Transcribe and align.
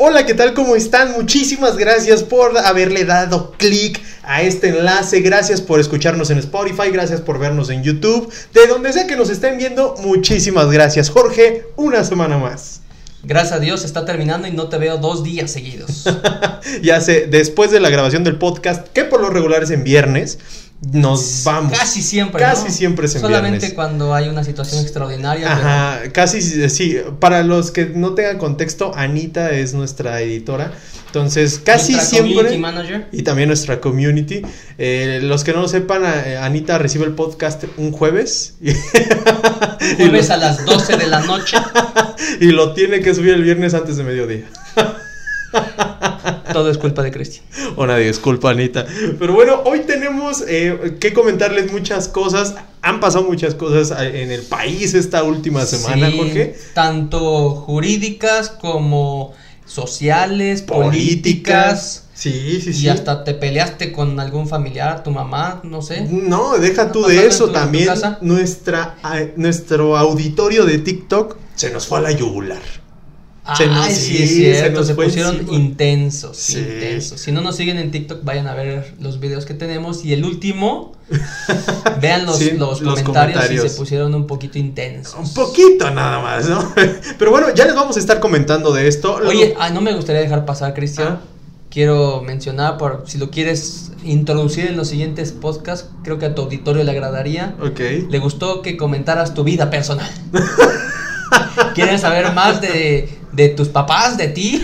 Hola, 0.00 0.24
¿qué 0.26 0.34
tal? 0.34 0.54
¿Cómo 0.54 0.76
están? 0.76 1.10
Muchísimas 1.10 1.76
gracias 1.76 2.22
por 2.22 2.56
haberle 2.56 3.04
dado 3.04 3.50
clic 3.58 4.00
a 4.22 4.42
este 4.42 4.68
enlace. 4.68 5.22
Gracias 5.22 5.60
por 5.60 5.80
escucharnos 5.80 6.30
en 6.30 6.38
Spotify. 6.38 6.90
Gracias 6.92 7.20
por 7.20 7.40
vernos 7.40 7.68
en 7.68 7.82
YouTube. 7.82 8.32
De 8.54 8.68
donde 8.68 8.92
sea 8.92 9.08
que 9.08 9.16
nos 9.16 9.28
estén 9.28 9.58
viendo, 9.58 9.96
muchísimas 9.98 10.70
gracias. 10.70 11.10
Jorge, 11.10 11.64
una 11.74 12.04
semana 12.04 12.38
más. 12.38 12.80
Gracias 13.24 13.54
a 13.54 13.58
Dios 13.58 13.84
está 13.84 14.04
terminando 14.04 14.46
y 14.46 14.52
no 14.52 14.68
te 14.68 14.78
veo 14.78 14.98
dos 14.98 15.24
días 15.24 15.50
seguidos. 15.50 16.04
ya 16.82 17.00
sé, 17.00 17.26
después 17.26 17.72
de 17.72 17.80
la 17.80 17.90
grabación 17.90 18.22
del 18.22 18.38
podcast, 18.38 18.86
que 18.92 19.02
por 19.02 19.20
lo 19.20 19.30
regular 19.30 19.64
es 19.64 19.70
en 19.70 19.82
viernes, 19.82 20.38
nos 20.80 21.42
vamos. 21.44 21.76
Casi 21.76 22.02
siempre. 22.02 22.40
Casi 22.40 22.70
siempre 22.70 23.06
es 23.06 23.14
en 23.16 23.20
Solamente 23.20 23.74
cuando 23.74 24.14
hay 24.14 24.28
una 24.28 24.44
situación 24.44 24.82
extraordinaria. 24.82 25.52
Ajá, 25.52 26.12
casi 26.12 26.40
sí. 26.68 26.96
Para 27.18 27.42
los 27.42 27.70
que 27.70 27.86
no 27.86 28.14
tengan 28.14 28.38
contexto, 28.38 28.92
Anita 28.94 29.50
es 29.50 29.74
nuestra 29.74 30.20
editora. 30.20 30.72
Entonces, 31.06 31.58
casi 31.58 31.92
nuestra 31.92 32.10
siempre. 32.10 32.34
Community 32.34 32.58
manager. 32.58 33.08
Y 33.12 33.22
también 33.22 33.48
nuestra 33.48 33.80
community. 33.80 34.42
Eh, 34.76 35.20
los 35.22 35.42
que 35.42 35.52
no 35.52 35.62
lo 35.62 35.68
sepan, 35.68 36.02
eh, 36.04 36.36
Anita 36.36 36.78
recibe 36.78 37.06
el 37.06 37.12
podcast 37.12 37.64
un 37.76 37.92
jueves. 37.92 38.54
un 38.60 39.96
jueves 39.96 40.30
a 40.30 40.36
las 40.36 40.64
12 40.64 40.96
de 40.96 41.06
la 41.06 41.20
noche. 41.20 41.56
y 42.40 42.46
lo 42.46 42.74
tiene 42.74 43.00
que 43.00 43.14
subir 43.14 43.34
el 43.34 43.42
viernes 43.42 43.74
antes 43.74 43.96
de 43.96 44.04
mediodía. 44.04 44.44
Todo 46.52 46.70
es 46.70 46.78
culpa 46.78 47.02
de 47.02 47.10
Cristian. 47.10 47.44
Una 47.76 47.96
disculpa, 47.96 48.50
Anita. 48.50 48.86
Pero 49.18 49.32
bueno, 49.34 49.62
hoy 49.64 49.80
tenemos 49.80 50.42
eh, 50.48 50.96
que 51.00 51.12
comentarles 51.12 51.72
muchas 51.72 52.08
cosas. 52.08 52.54
Han 52.82 53.00
pasado 53.00 53.24
muchas 53.24 53.54
cosas 53.54 53.90
en 54.02 54.30
el 54.30 54.42
país 54.42 54.94
esta 54.94 55.22
última 55.24 55.64
semana, 55.66 56.10
Sí, 56.10 56.16
Jorge. 56.16 56.56
Tanto 56.74 57.50
jurídicas 57.50 58.50
como 58.50 59.32
sociales, 59.66 60.62
políticas. 60.62 62.04
Sí, 62.14 62.60
sí, 62.60 62.72
sí. 62.72 62.84
Y 62.84 62.88
hasta 62.88 63.22
te 63.22 63.32
peleaste 63.34 63.92
con 63.92 64.18
algún 64.18 64.48
familiar, 64.48 65.04
tu 65.04 65.10
mamá, 65.12 65.60
no 65.62 65.82
sé. 65.82 66.00
No, 66.10 66.58
deja 66.58 66.90
tú 66.90 67.04
¿Ha 67.04 67.08
de 67.08 67.26
eso 67.26 67.44
tu- 67.44 67.50
en 67.50 67.52
tu 67.52 67.58
también. 67.60 67.88
Nuestra, 68.22 68.96
a- 69.04 69.20
nuestro 69.36 69.96
auditorio 69.96 70.64
de 70.64 70.78
TikTok 70.78 71.36
se 71.54 71.70
nos 71.70 71.86
fue 71.86 71.98
a 71.98 72.02
la 72.02 72.10
yugular. 72.10 72.58
Se 73.56 73.66
nos- 73.66 73.86
Ay, 73.86 73.94
sí, 73.94 74.22
es 74.22 74.28
sí, 74.30 74.44
se 74.44 74.54
cierto, 74.54 74.84
se, 74.84 74.94
pusieron 74.94 75.36
encima. 75.36 75.56
intensos, 75.56 76.36
Sí. 76.36 76.58
intensos. 76.58 77.20
Si 77.20 77.32
no 77.32 77.40
nos 77.40 77.56
siguen 77.56 77.78
en 77.78 77.90
TikTok, 77.90 78.22
vayan 78.24 78.46
a 78.46 78.54
ver 78.54 78.94
los 79.00 79.20
videos 79.20 79.46
que 79.46 79.54
tenemos. 79.54 80.04
Y 80.04 80.12
el 80.12 80.24
último, 80.24 80.92
vean 82.00 82.26
los, 82.26 82.38
Sí, 82.38 82.50
los, 82.52 82.80
los 82.82 83.00
comentarios, 83.00 83.36
comentarios. 83.36 83.64
y 83.64 83.68
se 83.70 83.74
pusieron 83.76 84.14
un 84.14 84.26
poquito 84.26 84.58
intensos. 84.58 85.14
Un 85.18 85.32
poquito 85.34 85.90
nada 85.90 86.20
más, 86.20 86.48
¿no? 86.48 86.72
Pero 87.18 87.30
bueno, 87.30 87.54
ya 87.54 87.64
les 87.64 87.74
vamos 87.74 87.96
a 87.96 88.00
estar 88.00 88.20
comentando 88.20 88.72
de 88.72 88.86
esto. 88.88 89.14
Oye, 89.26 89.54
ah, 89.58 89.70
no 89.70 89.80
me 89.80 89.94
gustaría 89.94 90.20
dejar 90.20 90.44
pasar, 90.44 90.74
Cristian. 90.74 91.08
Ah. 91.08 91.20
Quiero 91.70 92.22
mencionar, 92.22 92.78
por 92.78 93.04
si 93.06 93.18
lo 93.18 93.30
quieres 93.30 93.92
introducir 94.02 94.66
en 94.66 94.76
los 94.76 94.88
siguientes 94.88 95.32
podcasts, 95.32 95.88
creo 96.02 96.18
que 96.18 96.24
a 96.26 96.34
tu 96.34 96.42
auditorio 96.42 96.82
le 96.82 96.90
agradaría. 96.90 97.56
Ok. 97.62 97.80
Le 98.10 98.18
gustó 98.18 98.62
que 98.62 98.76
comentaras 98.76 99.34
tu 99.34 99.44
vida 99.44 99.68
personal. 99.70 100.10
¿Quieren 101.74 101.98
saber 101.98 102.32
más 102.32 102.60
de, 102.60 103.08
de 103.32 103.48
tus 103.50 103.68
papás, 103.68 104.16
de 104.16 104.28
ti? 104.28 104.62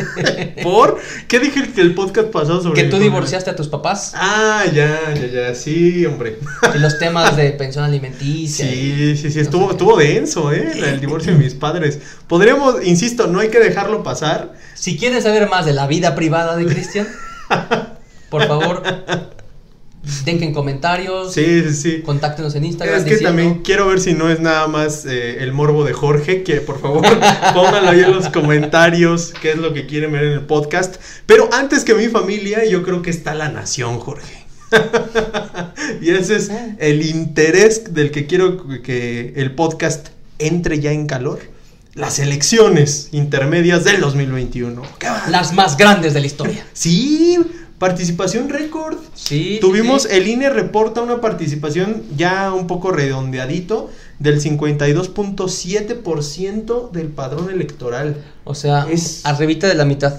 ¿Por? 0.62 0.98
¿Qué 1.28 1.40
dije 1.40 1.72
que 1.72 1.80
el 1.80 1.94
podcast 1.94 2.28
pasado 2.28 2.62
sobre 2.62 2.82
que 2.82 2.88
tú 2.88 2.98
divorciaste 2.98 3.50
a 3.50 3.56
tus 3.56 3.68
papás. 3.68 4.12
Ah, 4.14 4.64
ya, 4.72 5.14
ya, 5.14 5.26
ya, 5.26 5.54
sí, 5.54 6.04
hombre. 6.06 6.38
Y 6.74 6.78
los 6.78 6.98
temas 6.98 7.36
de 7.36 7.50
pensión 7.50 7.84
alimenticia. 7.84 8.66
Sí, 8.66 9.16
sí, 9.16 9.30
sí, 9.30 9.36
no 9.36 9.42
estuvo, 9.42 9.70
estuvo 9.70 9.96
denso, 9.96 10.52
¿eh? 10.52 10.72
El 10.76 11.00
divorcio 11.00 11.32
de 11.32 11.38
mis 11.38 11.54
padres. 11.54 11.98
Podríamos, 12.26 12.84
insisto, 12.84 13.26
no 13.26 13.40
hay 13.40 13.48
que 13.48 13.58
dejarlo 13.58 14.02
pasar. 14.02 14.54
Si 14.74 14.96
quieres 14.96 15.24
saber 15.24 15.48
más 15.48 15.66
de 15.66 15.72
la 15.72 15.86
vida 15.86 16.14
privada 16.14 16.56
de 16.56 16.66
Cristian, 16.66 17.08
por 18.30 18.46
favor, 18.46 18.82
dejen 20.24 20.52
comentarios, 20.52 21.32
Sí, 21.32 21.62
sí, 21.68 21.74
sí. 21.74 22.02
contáctenos 22.02 22.54
en 22.54 22.64
Instagram. 22.64 22.98
Es 22.98 23.04
que 23.04 23.10
diciendo- 23.10 23.28
también 23.30 23.62
quiero 23.62 23.86
ver 23.86 24.00
si 24.00 24.12
no 24.14 24.30
es 24.30 24.40
nada 24.40 24.66
más 24.68 25.04
eh, 25.06 25.42
el 25.42 25.52
morbo 25.52 25.84
de 25.84 25.92
Jorge, 25.92 26.42
que 26.42 26.56
por 26.56 26.80
favor 26.80 27.02
pónganlo 27.54 27.90
ahí 27.90 28.00
en 28.00 28.12
los 28.12 28.28
comentarios 28.28 29.32
qué 29.40 29.52
es 29.52 29.56
lo 29.58 29.72
que 29.72 29.86
quieren 29.86 30.12
ver 30.12 30.24
en 30.24 30.32
el 30.32 30.42
podcast. 30.42 30.96
Pero 31.26 31.48
antes 31.52 31.84
que 31.84 31.94
mi 31.94 32.08
familia, 32.08 32.64
yo 32.64 32.82
creo 32.82 33.02
que 33.02 33.10
está 33.10 33.34
la 33.34 33.48
nación, 33.48 33.98
Jorge. 34.00 34.44
y 36.00 36.10
ese 36.10 36.36
es 36.36 36.50
Ah. 36.50 36.68
el 36.78 37.02
interés 37.06 37.94
del 37.94 38.10
que 38.10 38.26
quiero 38.26 38.66
que 38.82 39.32
el 39.36 39.52
podcast 39.54 40.08
entre 40.38 40.80
ya 40.80 40.92
en 40.92 41.06
calor. 41.06 41.40
Las 41.94 42.18
elecciones 42.18 43.10
intermedias 43.12 43.84
del 43.84 44.00
2021. 44.00 44.82
¡Qué 44.98 45.06
va! 45.06 45.26
Las 45.30 45.52
más 45.52 45.76
grandes 45.76 46.12
de 46.12 46.20
la 46.20 46.26
historia. 46.26 46.66
Sí, 46.72 47.38
participación 47.78 48.48
récord. 48.48 48.96
Sí. 49.14 49.58
Tuvimos, 49.60 50.02
sí. 50.02 50.08
el 50.12 50.26
INE 50.28 50.50
reporta 50.50 51.02
una 51.02 51.20
participación 51.20 52.02
ya 52.16 52.52
un 52.52 52.66
poco 52.66 52.90
redondeadito 52.92 53.90
del 54.18 54.40
52.7% 54.40 56.90
del 56.90 57.08
padrón 57.08 57.50
electoral. 57.50 58.16
O 58.44 58.54
sea, 58.54 58.86
es- 58.90 59.20
arribita 59.24 59.66
de 59.68 59.74
la 59.74 59.84
mitad. 59.84 60.14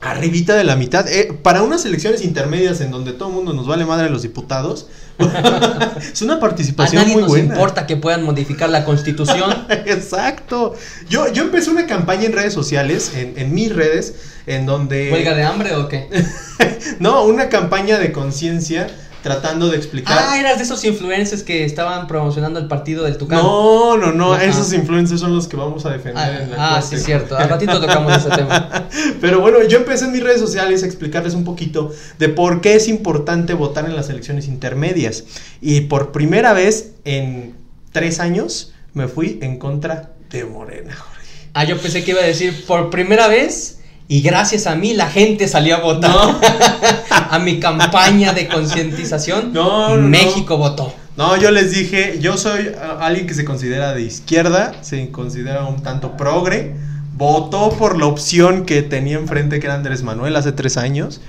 Arribita 0.00 0.56
de 0.56 0.64
la 0.64 0.76
mitad. 0.76 1.06
Eh, 1.12 1.38
para 1.42 1.62
unas 1.62 1.84
elecciones 1.84 2.24
intermedias 2.24 2.80
en 2.80 2.90
donde 2.90 3.12
todo 3.12 3.28
el 3.28 3.34
mundo 3.34 3.52
nos 3.52 3.66
vale 3.66 3.84
madre 3.84 4.08
los 4.08 4.22
diputados, 4.22 4.86
es 6.12 6.22
una 6.22 6.34
A 6.34 6.40
participación 6.40 7.02
nadie 7.02 7.14
muy 7.14 7.22
nos 7.22 7.30
buena. 7.30 7.54
importa 7.54 7.86
que 7.86 7.96
puedan 7.96 8.22
modificar 8.22 8.70
la 8.70 8.84
constitución. 8.84 9.66
Exacto. 9.86 10.74
Yo, 11.08 11.32
yo 11.32 11.42
empecé 11.44 11.70
una 11.70 11.86
campaña 11.86 12.24
en 12.26 12.32
redes 12.32 12.52
sociales, 12.52 13.12
en, 13.14 13.34
en 13.36 13.54
mis 13.54 13.74
redes, 13.74 14.14
en 14.46 14.66
donde... 14.66 15.10
¿Huelga 15.12 15.34
de 15.34 15.44
hambre 15.44 15.74
o 15.74 15.88
qué? 15.88 16.08
No, 16.98 17.24
una 17.24 17.48
campaña 17.48 17.98
de 17.98 18.12
conciencia 18.12 18.86
tratando 19.22 19.68
de 19.68 19.76
explicar... 19.76 20.16
Ah, 20.18 20.38
eras 20.38 20.58
de 20.58 20.64
esos 20.64 20.84
influencers 20.84 21.42
que 21.42 21.64
estaban 21.64 22.06
promocionando 22.06 22.58
el 22.58 22.66
partido 22.68 23.04
del 23.04 23.16
Tucán. 23.18 23.38
No, 23.38 23.96
no, 23.96 24.12
no, 24.12 24.34
Ajá. 24.34 24.44
esos 24.44 24.72
influencers 24.72 25.20
son 25.20 25.34
los 25.34 25.46
que 25.46 25.56
vamos 25.56 25.84
a 25.86 25.90
defender 25.90 26.16
Ah, 26.16 26.42
en 26.42 26.50
la 26.50 26.56
ah, 26.76 26.80
corte. 26.80 26.98
sí, 26.98 27.04
cierto. 27.04 27.36
Al 27.36 27.48
ratito 27.48 27.80
tocamos 27.80 28.16
ese 28.16 28.30
tema. 28.30 28.88
Pero 29.20 29.40
bueno, 29.40 29.62
yo 29.64 29.78
empecé 29.78 30.06
en 30.06 30.12
mis 30.12 30.22
redes 30.22 30.40
sociales 30.40 30.82
a 30.82 30.86
explicarles 30.86 31.34
un 31.34 31.44
poquito 31.44 31.92
de 32.18 32.28
por 32.28 32.60
qué 32.60 32.74
es 32.74 32.88
importante 32.88 33.54
votar 33.54 33.84
en 33.84 33.96
las 33.96 34.08
elecciones 34.10 34.48
intermedias. 34.48 35.24
Y 35.60 35.82
por 35.82 36.12
primera 36.12 36.52
vez 36.52 36.92
en 37.04 37.54
tres 37.92 38.20
años 38.20 38.72
me 38.94 39.08
fui 39.08 39.38
en 39.42 39.58
contra 39.58 40.12
de 40.30 40.44
Morena, 40.44 40.94
Jorge. 40.94 41.20
Ah, 41.52 41.64
yo 41.64 41.78
pensé 41.78 42.04
que 42.04 42.12
iba 42.12 42.20
a 42.20 42.26
decir 42.26 42.64
por 42.66 42.90
primera 42.90 43.26
vez 43.28 43.79
y 44.10 44.22
gracias 44.22 44.66
a 44.66 44.74
mí 44.74 44.92
la 44.92 45.08
gente 45.08 45.46
salió 45.46 45.76
a 45.76 45.80
votar. 45.80 46.10
a 47.30 47.38
mi 47.38 47.60
campaña 47.60 48.32
de 48.32 48.48
concientización. 48.48 49.52
No. 49.52 49.94
México 49.98 50.58
votó. 50.58 50.92
No, 51.16 51.36
yo 51.36 51.52
les 51.52 51.70
dije, 51.70 52.18
yo 52.20 52.36
soy 52.36 52.72
alguien 52.98 53.28
que 53.28 53.34
se 53.34 53.44
considera 53.44 53.94
de 53.94 54.02
izquierda, 54.02 54.74
se 54.80 55.12
considera 55.12 55.64
un 55.64 55.84
tanto 55.84 56.16
progre, 56.16 56.74
votó 57.16 57.70
por 57.70 57.96
la 57.96 58.06
opción 58.06 58.66
que 58.66 58.82
tenía 58.82 59.16
enfrente 59.16 59.60
que 59.60 59.68
era 59.68 59.76
Andrés 59.76 60.02
Manuel 60.02 60.34
hace 60.34 60.50
tres 60.50 60.76
años, 60.76 61.20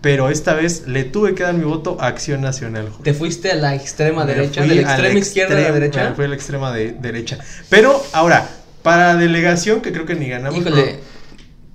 pero 0.00 0.30
esta 0.30 0.54
vez 0.54 0.86
le 0.86 1.02
tuve 1.02 1.34
que 1.34 1.42
dar 1.42 1.54
mi 1.54 1.64
voto 1.64 1.96
a 1.98 2.06
Acción 2.06 2.42
Nacional. 2.42 2.90
Jorge. 2.90 3.02
Te 3.02 3.12
fuiste 3.12 3.50
a 3.50 3.56
la 3.56 3.74
extrema 3.74 4.24
Me 4.24 4.34
derecha, 4.34 4.62
de 4.62 4.68
la 4.68 4.82
extrema 4.82 5.18
izquierda 5.18 5.56
a 5.56 5.60
la 5.62 5.72
derecha. 5.72 6.12
Fui 6.14 6.26
a 6.26 6.28
la 6.28 6.34
extrema 6.36 6.72
de, 6.72 6.92
derecha. 6.92 7.38
Pero 7.68 8.00
ahora, 8.12 8.48
para 8.84 9.16
delegación, 9.16 9.80
que 9.80 9.90
creo 9.90 10.06
que 10.06 10.14
ni 10.14 10.28
ganamos. 10.28 10.60
Híjole, 10.60 11.00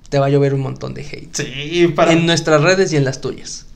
te 0.08 0.18
va 0.18 0.26
a 0.26 0.28
llover 0.28 0.54
un 0.54 0.60
montón 0.60 0.94
de 0.94 1.02
hate. 1.02 1.34
Sí, 1.34 1.88
para, 1.94 2.12
En 2.12 2.26
nuestras 2.26 2.60
redes 2.62 2.92
y 2.92 2.96
en 2.96 3.04
las 3.04 3.20
tuyas. 3.20 3.66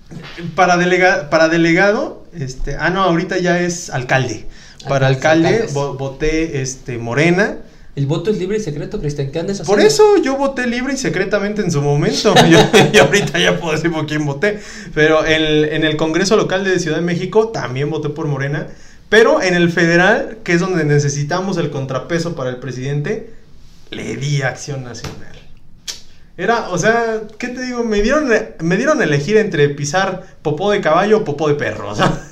para, 0.54 0.76
delega- 0.76 1.28
para 1.30 1.48
delegado, 1.48 2.24
este, 2.38 2.76
ah, 2.76 2.90
no, 2.90 3.02
ahorita 3.02 3.38
ya 3.38 3.60
es 3.60 3.90
alcalde. 3.90 4.46
Para 4.88 5.06
Alcaldes, 5.08 5.44
alcalde 5.44 5.48
alcaldes. 5.68 5.98
voté 5.98 6.62
este, 6.62 6.98
Morena. 6.98 7.58
El 7.96 8.06
voto 8.06 8.30
es 8.30 8.38
libre 8.38 8.56
y 8.56 8.60
secreto, 8.60 9.00
Cristian. 9.00 9.30
¿Qué 9.30 9.40
andas 9.40 9.60
haciendo? 9.60 9.72
Por 9.76 9.84
eso 9.84 10.16
yo 10.22 10.36
voté 10.36 10.66
libre 10.66 10.94
y 10.94 10.96
secretamente 10.96 11.60
en 11.60 11.70
su 11.72 11.82
momento. 11.82 12.32
Yo, 12.48 12.58
y 12.92 12.96
ahorita 12.98 13.38
ya 13.38 13.58
puedo 13.60 13.74
decir 13.74 13.90
por 13.92 14.06
quién 14.06 14.24
voté. 14.24 14.60
Pero 14.94 15.24
el- 15.24 15.64
en 15.66 15.84
el 15.84 15.96
Congreso 15.96 16.36
Local 16.36 16.64
de 16.64 16.78
Ciudad 16.78 16.96
de 16.98 17.02
México 17.02 17.48
también 17.48 17.90
voté 17.90 18.08
por 18.08 18.26
Morena. 18.28 18.68
Pero 19.08 19.42
en 19.42 19.54
el 19.54 19.70
federal, 19.72 20.38
que 20.44 20.52
es 20.52 20.60
donde 20.60 20.84
necesitamos 20.84 21.58
el 21.58 21.70
contrapeso 21.70 22.34
para 22.36 22.48
el 22.50 22.56
presidente, 22.56 23.34
le 23.90 24.16
di 24.16 24.40
Acción 24.42 24.84
Nacional. 24.84 25.39
Era, 26.42 26.70
o 26.70 26.78
sea, 26.78 27.22
¿qué 27.38 27.48
te 27.48 27.62
digo? 27.66 27.84
Me 27.84 28.00
dieron, 28.02 28.30
me 28.60 28.76
dieron 28.76 29.00
a 29.00 29.04
elegir 29.04 29.36
entre 29.36 29.68
pisar 29.70 30.24
popó 30.42 30.70
de 30.70 30.80
caballo 30.80 31.18
o 31.18 31.24
popó 31.24 31.48
de 31.48 31.54
perro. 31.54 31.90
O 31.90 31.94
sea, 31.94 32.26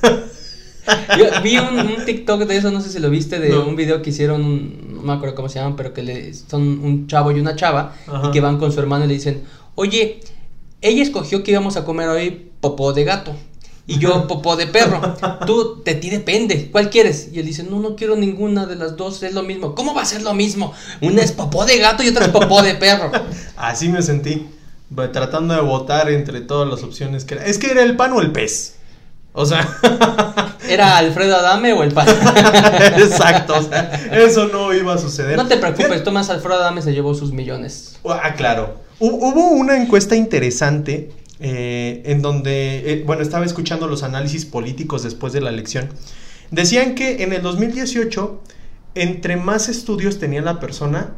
Yo 1.19 1.27
vi 1.43 1.59
un, 1.59 1.79
un 1.79 2.05
TikTok 2.07 2.43
de 2.47 2.57
eso, 2.57 2.71
no 2.71 2.81
sé 2.81 2.89
si 2.91 2.99
lo 2.99 3.11
viste, 3.11 3.39
de 3.39 3.51
No. 3.51 3.67
un 3.67 3.77
video 3.77 4.01
que 4.01 4.09
hicieron, 4.11 4.95
no 4.95 5.03
me 5.03 5.13
acuerdo 5.13 5.35
cómo 5.35 5.49
se 5.51 5.59
llaman, 5.59 5.77
pero 5.77 5.93
que 5.93 6.03
le, 6.03 6.33
son 6.33 6.63
un 6.83 7.07
chavo 7.07 7.31
y 7.33 7.41
una 7.41 7.57
chava 7.57 7.95
Ajá. 8.07 8.29
y 8.29 8.31
que 8.31 8.41
van 8.41 8.59
con 8.59 8.73
su 8.73 8.81
hermano 8.81 9.05
y 9.05 9.09
le 9.09 9.15
dicen, 9.15 9.43
oye, 9.75 10.21
ella 10.81 11.03
escogió 11.03 11.43
que 11.43 11.51
íbamos 11.51 11.77
a 11.77 11.85
comer 11.85 12.09
hoy 12.09 12.51
popó 12.61 12.95
de 12.95 13.05
gato 13.05 13.37
Y 13.89 13.99
yo 13.99 14.29
popó 14.29 14.55
de 14.55 14.67
perro. 14.69 15.01
Tú 15.47 15.81
te 15.83 15.95
ti 15.95 16.11
depende. 16.11 16.71
¿Cuál 16.71 16.91
quieres? 16.91 17.31
Y 17.33 17.41
él 17.41 17.47
dice, 17.47 17.65
no, 17.65 17.81
no 17.81 17.97
quiero 17.97 18.15
ninguna 18.15 18.67
de 18.67 18.77
las 18.77 18.97
dos. 18.97 19.21
Es 19.25 19.33
lo 19.35 19.43
mismo. 19.43 19.75
¿Cómo 19.75 19.95
va 19.95 20.03
a 20.03 20.05
ser 20.05 20.23
lo 20.23 20.35
mismo? 20.35 20.73
Una 21.01 21.23
es 21.23 21.33
popó 21.33 21.65
de 21.65 21.79
gato 21.79 22.03
y 22.05 22.09
otra 22.09 22.27
es 22.27 22.31
popó 22.31 22.63
de 22.63 22.75
perro. 22.77 23.11
Así 23.57 23.89
me 23.89 24.03
sentí. 24.03 24.47
Tratando 25.13 25.55
de 25.55 25.61
votar 25.63 26.09
entre 26.11 26.41
todas 26.43 26.69
las 26.69 26.83
opciones 26.85 27.25
que 27.25 27.35
era. 27.35 27.45
Es 27.47 27.59
que 27.59 27.71
era 27.71 27.83
el 27.83 27.97
pan 27.97 28.13
o 28.13 28.21
el 28.21 28.31
pez. 28.31 28.75
O 29.33 29.45
sea, 29.47 29.67
¿Era 30.69 30.97
Alfredo 30.99 31.37
Adame 31.37 31.73
o 31.73 31.83
el 31.83 31.93
pan? 31.93 32.09
exacto. 32.97 33.55
o 33.59 33.63
sea, 33.63 33.91
eso 34.13 34.47
no 34.49 34.73
iba 34.75 34.95
a 34.95 34.99
suceder. 34.99 35.37
No 35.37 35.47
te 35.47 35.57
preocupes, 35.59 36.03
Tomás 36.05 36.31
Alfredo 36.31 36.57
Adame 36.61 36.83
se 36.83 36.93
llevó 36.93 37.15
sus 37.15 37.33
millones. 37.33 37.99
Ah, 38.09 38.35
claro. 38.37 38.81
Hu- 38.99 39.13
Hubo 39.21 39.51
una 39.51 39.77
encuesta 39.81 40.17
interesante 40.17 41.11
eh, 41.41 42.03
en 42.07 42.23
donde, 42.23 42.93
eh, 42.93 43.03
bueno, 43.07 43.23
estaba 43.23 43.45
escuchando 43.45 43.87
los 43.87 44.03
análisis 44.03 44.45
políticos 44.45 45.03
después 45.03 45.33
de 45.33 45.41
la 45.41 45.51
elección. 45.51 45.89
Decían 46.51 46.95
que 46.95 47.23
en 47.23 47.33
el 47.33 47.43
2018, 47.43 48.41
entre 48.95 49.37
más 49.37 49.69
estudios 49.69 50.19
tenía 50.19 50.41
la 50.43 50.61
persona, 50.61 51.15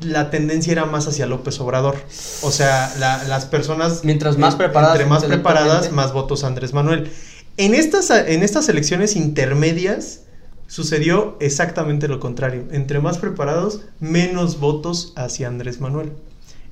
la 0.00 0.30
tendencia 0.30 0.72
era 0.72 0.84
más 0.86 1.06
hacia 1.08 1.26
López 1.26 1.60
Obrador. 1.60 1.96
O 2.42 2.50
sea, 2.50 2.92
la- 2.98 3.22
las 3.24 3.46
personas... 3.46 4.04
Mientras 4.04 4.36
más 4.38 4.56
preparadas 4.56 4.96
Entre 4.96 5.08
más 5.08 5.24
preparadas, 5.24 5.92
más 5.92 6.12
votos 6.12 6.44
Andrés 6.44 6.72
Manuel. 6.74 7.10
En 7.56 7.74
estas, 7.74 8.10
en 8.10 8.42
estas 8.42 8.68
elecciones 8.68 9.14
intermedias 9.16 10.22
sucedió 10.66 11.36
exactamente 11.40 12.08
lo 12.08 12.18
contrario. 12.20 12.64
Entre 12.72 12.98
más 13.00 13.18
preparados, 13.18 13.82
menos 14.00 14.58
votos 14.58 15.12
hacia 15.16 15.46
Andrés 15.48 15.80
Manuel. 15.80 16.12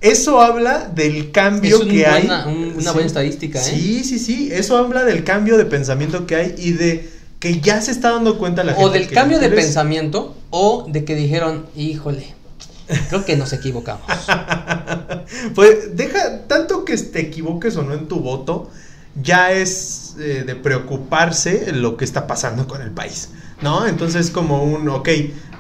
Eso 0.03 0.41
habla 0.43 0.91
del 0.95 1.31
cambio 1.31 1.77
Es 1.77 1.83
un 1.85 1.89
que 1.89 2.07
hay. 2.07 2.27
un- 2.47 2.73
una 2.75 2.83
Sí. 2.83 2.89
buena 2.93 3.07
estadística, 3.07 3.61
¿eh? 3.61 3.63
Sí, 3.63 4.05
sí, 4.05 4.19
sí. 4.19 4.51
Eso 4.53 4.77
habla 4.77 5.05
del 5.05 5.23
cambio 5.25 5.57
de 5.57 5.65
pensamiento 5.65 6.27
que 6.27 6.35
hay 6.37 6.55
y 6.59 6.73
de 6.73 7.09
que 7.39 7.61
ya 7.61 7.81
se 7.81 7.93
está 7.93 8.11
dando 8.11 8.37
cuenta 8.39 8.63
la 8.65 8.73
gente. 8.75 8.85
O 8.85 8.91
del 8.91 9.09
que 9.09 9.15
cambio 9.15 9.39
de 9.39 9.47
eres- 9.47 9.65
pensamiento 9.65 10.37
o 10.51 10.87
de 10.89 11.05
que 11.05 11.15
dijeron, 11.15 11.67
híjole, 11.77 12.35
creo 13.09 13.25
que 13.25 13.37
nos 13.37 13.53
equivocamos. 13.53 14.03
pues 15.55 15.97
deja, 15.97 16.43
tanto 16.47 16.85
que 16.85 16.97
te 16.97 17.21
equivoques 17.21 17.77
o 17.77 17.83
no 17.83 17.95
en 17.95 18.09
tu 18.09 18.21
voto, 18.21 18.71
ya 19.23 19.53
es 19.53 20.15
eh, 20.19 20.45
de 20.47 20.55
preocuparse 20.57 21.73
lo 21.73 21.97
que 21.97 22.05
está 22.05 22.27
pasando 22.27 22.67
con 22.67 22.83
el 22.83 22.91
país, 22.91 23.29
¿no? 23.61 23.87
Entonces 23.87 24.31
como 24.31 24.65
un, 24.65 24.89
ok, 24.89 25.09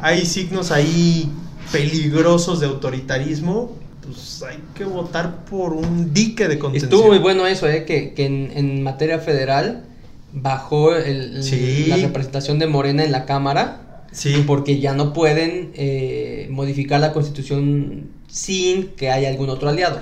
hay 0.00 0.24
signos 0.26 0.70
ahí 0.72 1.30
peligrosos 1.70 2.60
de 2.60 2.66
autoritarismo, 2.66 3.76
pues 4.04 4.42
hay 4.42 4.58
que 4.74 4.84
votar 4.84 5.44
por 5.44 5.72
un 5.72 6.12
dique 6.12 6.48
de 6.48 6.58
contención. 6.58 6.90
Estuvo 6.92 7.08
muy 7.08 7.18
bueno 7.18 7.46
eso, 7.46 7.68
¿eh? 7.68 7.84
que, 7.84 8.12
que 8.14 8.26
en, 8.26 8.50
en 8.54 8.82
materia 8.82 9.18
federal 9.18 9.84
bajó 10.32 10.94
el- 10.96 11.42
Sí. 11.42 11.86
la 11.88 11.96
representación 11.96 12.58
de 12.58 12.66
Morena 12.66 13.04
en 13.04 13.12
la 13.12 13.24
Cámara 13.26 13.78
Sí, 14.14 14.44
porque 14.46 14.78
ya 14.78 14.92
no 14.92 15.14
pueden 15.14 15.70
eh, 15.74 16.46
modificar 16.50 17.00
la 17.00 17.14
constitución 17.14 18.08
sin 18.28 18.88
que 18.88 19.10
haya 19.10 19.30
algún 19.30 19.48
otro 19.48 19.70
aliado. 19.70 20.00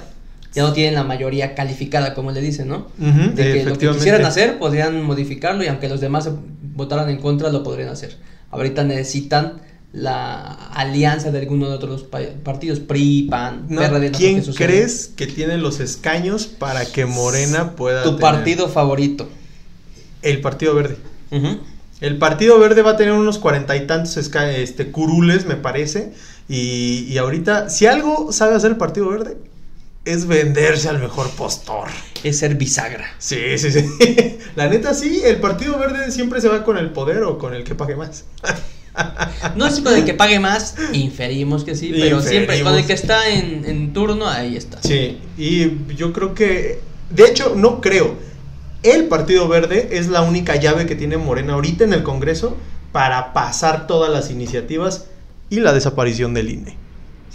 Ya 0.53 0.65
no 0.65 0.73
tienen 0.73 0.95
la 0.95 1.05
mayoría 1.05 1.55
calificada, 1.55 2.13
como 2.13 2.33
le 2.33 2.41
dicen, 2.41 2.67
¿no? 2.67 2.89
De 2.99 3.53
que 3.53 3.65
lo 3.65 3.79
que 3.79 3.89
quisieran 3.89 4.25
hacer, 4.25 4.59
podrían 4.59 5.01
modificarlo 5.05 5.63
y 5.63 5.69
aunque 5.69 5.89
los 5.89 6.01
demás 6.01 6.29
votaran 6.75 7.09
en 7.09 7.19
contra, 7.19 7.51
lo 7.51 7.63
podrían 7.63 7.91
hacer. 7.91 8.17
Ahorita 8.51 8.83
necesitan 8.83 9.61
la 9.93 10.41
alianza 10.73 11.31
de 11.33 11.41
alguno 11.41 11.69
de 11.69 11.75
otros 11.75 12.05
pa- 12.05 12.21
partidos, 12.45 12.79
PRI, 12.81 13.27
PAN, 13.31 13.67
No, 13.69 13.81
PRD. 13.81 14.11
no 14.11 14.19
sé 14.19 14.25
¿Quién 14.25 14.43
crees 14.55 15.09
que 15.17 15.27
tiene 15.27 15.59
los 15.59 15.81
escaños 15.81 16.47
para 16.47 16.85
que 16.87 17.07
Morena 17.07 17.73
pueda 17.75 18.03
Tu 18.05 18.11
tener- 18.17 18.21
partido 18.21 18.69
favorito. 18.69 19.29
El 20.23 20.41
Partido 20.41 20.75
Verde. 20.75 20.97
El 22.01 22.19
Partido 22.19 22.59
Verde 22.59 22.83
va 22.83 22.93
a 22.93 22.97
tener 22.97 23.13
unos 23.15 23.39
cuarenta 23.39 23.77
y 23.77 23.87
tantos 23.87 24.17
este, 24.17 24.91
curules, 24.91 25.47
me 25.47 25.57
parece. 25.57 26.13
Y, 26.49 27.07
y 27.09 27.19
ahorita, 27.19 27.69
si 27.71 27.87
algo 27.87 28.33
sabe 28.33 28.55
hacer 28.55 28.71
el 28.73 28.77
Partido 28.77 29.09
Verde, 29.09 29.37
es 30.05 30.27
venderse 30.27 30.89
al 30.89 30.99
mejor 30.99 31.31
postor. 31.31 31.89
Es 32.23 32.39
ser 32.39 32.55
bisagra. 32.55 33.07
Sí, 33.19 33.39
sí, 33.59 33.71
sí. 33.73 33.85
La 34.57 34.69
neta, 34.69 34.95
sí, 34.95 35.23
el 35.25 35.37
Partido 35.41 35.79
Verde 35.79 36.11
siempre 36.11 36.41
se 36.41 36.49
va 36.49 36.65
con 36.65 36.77
el 36.79 36.91
poder 36.91 37.23
o 37.23 37.39
con 37.39 37.55
el 37.55 37.65
que 37.65 37.75
pague 37.75 37.97
más. 37.97 38.25
No 39.57 39.67
es 39.67 39.81
con 39.81 39.95
el 39.95 40.05
que 40.05 40.15
pague 40.15 40.39
más, 40.39 40.75
inferimos 40.93 41.65
que 41.65 41.75
sí, 41.75 41.93
pero 41.95 42.21
siempre 42.21 42.63
con 42.63 42.75
el 42.75 42.87
que 42.87 42.93
está 42.93 43.29
en, 43.29 43.65
en 43.65 43.93
turno, 43.93 44.29
ahí 44.29 44.57
está. 44.57 44.83
Sí, 44.83 45.19
y 45.39 45.95
yo 45.95 46.13
creo 46.13 46.35
que, 46.35 46.81
de 47.11 47.25
hecho, 47.25 47.55
no 47.57 47.81
creo. 47.81 48.17
El 48.83 49.09
Partido 49.09 49.47
Verde 49.47 49.91
es 49.93 50.09
la 50.09 50.23
única 50.23 50.57
llave 50.57 50.87
que 50.87 50.97
tiene 50.97 51.19
Morena 51.19 51.55
ahorita 51.55 51.85
en 51.85 51.93
el 51.93 52.03
Congreso 52.03 52.57
para 52.93 53.33
pasar 53.33 53.87
todas 53.87 54.11
las 54.11 54.31
iniciativas 54.31 55.07
y 55.51 55.61
la 55.61 55.73
desaparición 55.73 56.33
del 56.33 56.51
INE. 56.51 56.77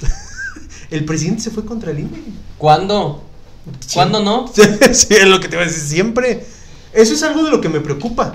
el 0.90 1.06
presidente 1.06 1.44
se 1.44 1.52
fue 1.52 1.66
contra 1.66 1.92
el 1.92 2.00
INE. 2.00 2.24
¿Cuándo? 2.58 3.24
¿Cuándo 3.94 4.22
no? 4.22 4.48
Sí, 4.54 4.62
sí, 4.94 5.14
es 5.14 5.28
lo 5.28 5.40
que 5.40 5.48
te 5.48 5.56
voy 5.56 5.66
a 5.66 5.68
decir 5.68 5.84
siempre. 5.84 6.46
Eso 6.94 7.14
es 7.14 7.24
algo 7.24 7.44
de 7.44 7.52
lo 7.52 7.62
que 7.62 7.70
me 7.70 7.80
preocupa. 7.80 8.34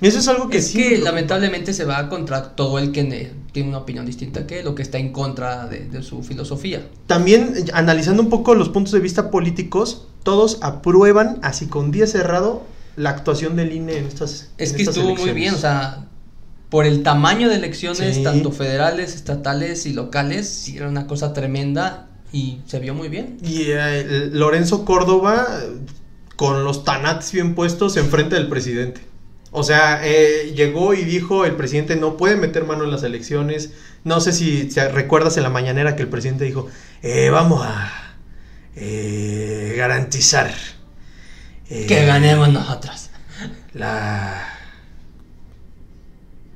Eso 0.00 0.18
es 0.18 0.28
algo 0.28 0.48
que 0.48 0.58
Es 0.58 0.68
sí 0.68 0.78
que 0.78 0.98
lamentablemente 0.98 1.72
se 1.74 1.84
va 1.84 2.08
contra 2.08 2.54
todo 2.54 2.78
el 2.78 2.92
que 2.92 3.02
ne- 3.04 3.32
tiene 3.52 3.68
una 3.70 3.78
opinión 3.78 4.06
distinta 4.06 4.46
que 4.46 4.60
él, 4.60 4.66
o 4.68 4.74
que 4.74 4.82
está 4.82 4.98
en 4.98 5.12
contra 5.12 5.66
de, 5.66 5.80
de 5.88 6.02
su 6.02 6.22
filosofía. 6.22 6.86
También 7.06 7.54
eh, 7.56 7.64
analizando 7.72 8.22
un 8.22 8.28
poco 8.30 8.54
los 8.54 8.68
puntos 8.68 8.92
de 8.92 9.00
vista 9.00 9.30
políticos, 9.30 10.06
todos 10.22 10.58
aprueban, 10.62 11.38
así 11.42 11.66
con 11.66 11.90
10 11.90 12.12
cerrado, 12.12 12.62
la 12.96 13.10
actuación 13.10 13.56
del 13.56 13.72
INE 13.72 13.98
en 13.98 14.06
estas 14.06 14.50
Es 14.58 14.70
en 14.70 14.76
que 14.76 14.82
estas 14.82 14.96
estuvo 14.98 15.16
muy 15.16 15.30
bien, 15.32 15.54
o 15.54 15.58
sea, 15.58 16.04
por 16.68 16.84
el 16.84 17.02
tamaño 17.02 17.48
de 17.48 17.56
elecciones, 17.56 18.16
Sí. 18.16 18.22
tanto 18.22 18.52
federales, 18.52 19.14
estatales 19.14 19.86
y 19.86 19.92
locales, 19.94 20.48
sí 20.48 20.76
era 20.76 20.88
una 20.88 21.06
cosa 21.06 21.32
tremenda 21.32 22.08
y 22.32 22.58
se 22.66 22.78
vio 22.78 22.94
muy 22.94 23.08
bien. 23.08 23.38
Y 23.42 23.62
eh, 23.68 24.28
Lorenzo 24.32 24.84
Córdoba, 24.84 25.46
con 26.36 26.62
los 26.64 26.84
tanates 26.84 27.32
bien 27.32 27.54
puestos, 27.54 27.96
enfrente 27.96 28.34
del 28.36 28.48
presidente. 28.48 29.00
O 29.50 29.62
sea, 29.62 30.00
eh, 30.04 30.52
llegó 30.54 30.94
y 30.94 31.04
dijo, 31.04 31.44
el 31.44 31.56
presidente 31.56 31.96
no 31.96 32.16
puede 32.16 32.36
meter 32.36 32.64
mano 32.64 32.84
en 32.84 32.90
las 32.90 33.02
elecciones. 33.02 33.72
No 34.04 34.20
sé 34.20 34.32
si, 34.32 34.68
recuerdas 34.92 35.36
en 35.36 35.42
la 35.42 35.50
mañanera 35.50 35.96
que 35.96 36.02
el 36.02 36.08
presidente 36.08 36.44
dijo, 36.44 36.68
eh, 37.02 37.30
vamos 37.30 37.64
a 37.64 37.90
eh, 38.76 39.74
garantizar 39.76 40.52
Que 41.66 42.06
ganemos 42.06 42.50
nosotros. 42.50 43.10
la 43.72 44.54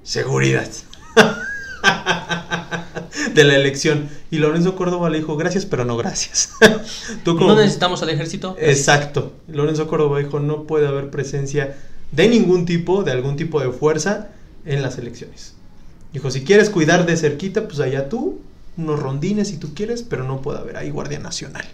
seguridad 0.03 0.69
de 3.35 3.45
la 3.45 3.57
elección. 3.57 4.11
Y 4.31 4.39
Lorenzo 4.39 4.77
Córdoba 4.77 5.09
le 5.09 5.19
dijo, 5.19 5.37
gracias, 5.37 5.65
pero 5.65 5.87
no 5.87 5.97
gracias. 5.97 6.51
Tú 7.25 7.35
No 7.35 7.57
necesitamos 7.57 8.03
al 8.03 8.11
ejército. 8.11 8.55
Exacto. 8.59 9.33
Lorenzo 9.49 9.89
Córdoba 9.89 10.19
dijo, 10.19 10.41
no 10.41 10.65
puede 10.65 10.87
haber 10.87 11.11
presencia 11.11 11.75
de 12.13 12.29
ningún 12.29 12.65
tipo, 12.67 13.03
de 13.03 13.11
algún 13.13 13.37
tipo 13.37 13.61
de 13.61 13.71
fuerza 13.71 14.29
en 14.65 14.83
las 14.83 14.99
elecciones. 14.99 15.55
Dijo, 16.13 16.31
si 16.31 16.43
quieres 16.45 16.71
cuidar 16.71 17.07
de 17.07 17.17
cerquita, 17.17 17.67
pues 17.67 17.81
allá 17.81 18.09
tú, 18.09 18.39
unos 18.77 19.01
rondines 19.01 19.49
si 19.49 19.57
tú 19.57 19.75
quieres, 19.75 20.03
pero 20.03 20.25
no 20.25 20.41
puede 20.43 20.59
haber 20.59 20.77
ahí 20.77 20.91
Guardia 20.91 21.19
Nacional. 21.19 21.65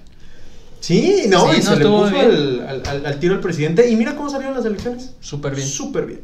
Sí, 0.81 1.25
no, 1.29 1.53
Sí, 1.53 1.61
y 1.61 1.65
no, 1.65 1.71
se 1.71 1.77
le 1.77 1.85
puso 1.85 2.19
al, 2.21 2.61
al- 2.69 2.83
al- 2.87 3.07
al 3.07 3.19
tiro 3.21 3.35
al 3.35 3.41
presidente. 3.41 3.91
Y 3.91 3.97
mira 3.97 4.15
cómo 4.15 4.31
salieron 4.31 4.55
las 4.57 4.65
elecciones. 4.65 5.11
Súper 5.21 5.55
bien. 5.57 5.67
Súper 5.67 6.07
bien. 6.07 6.21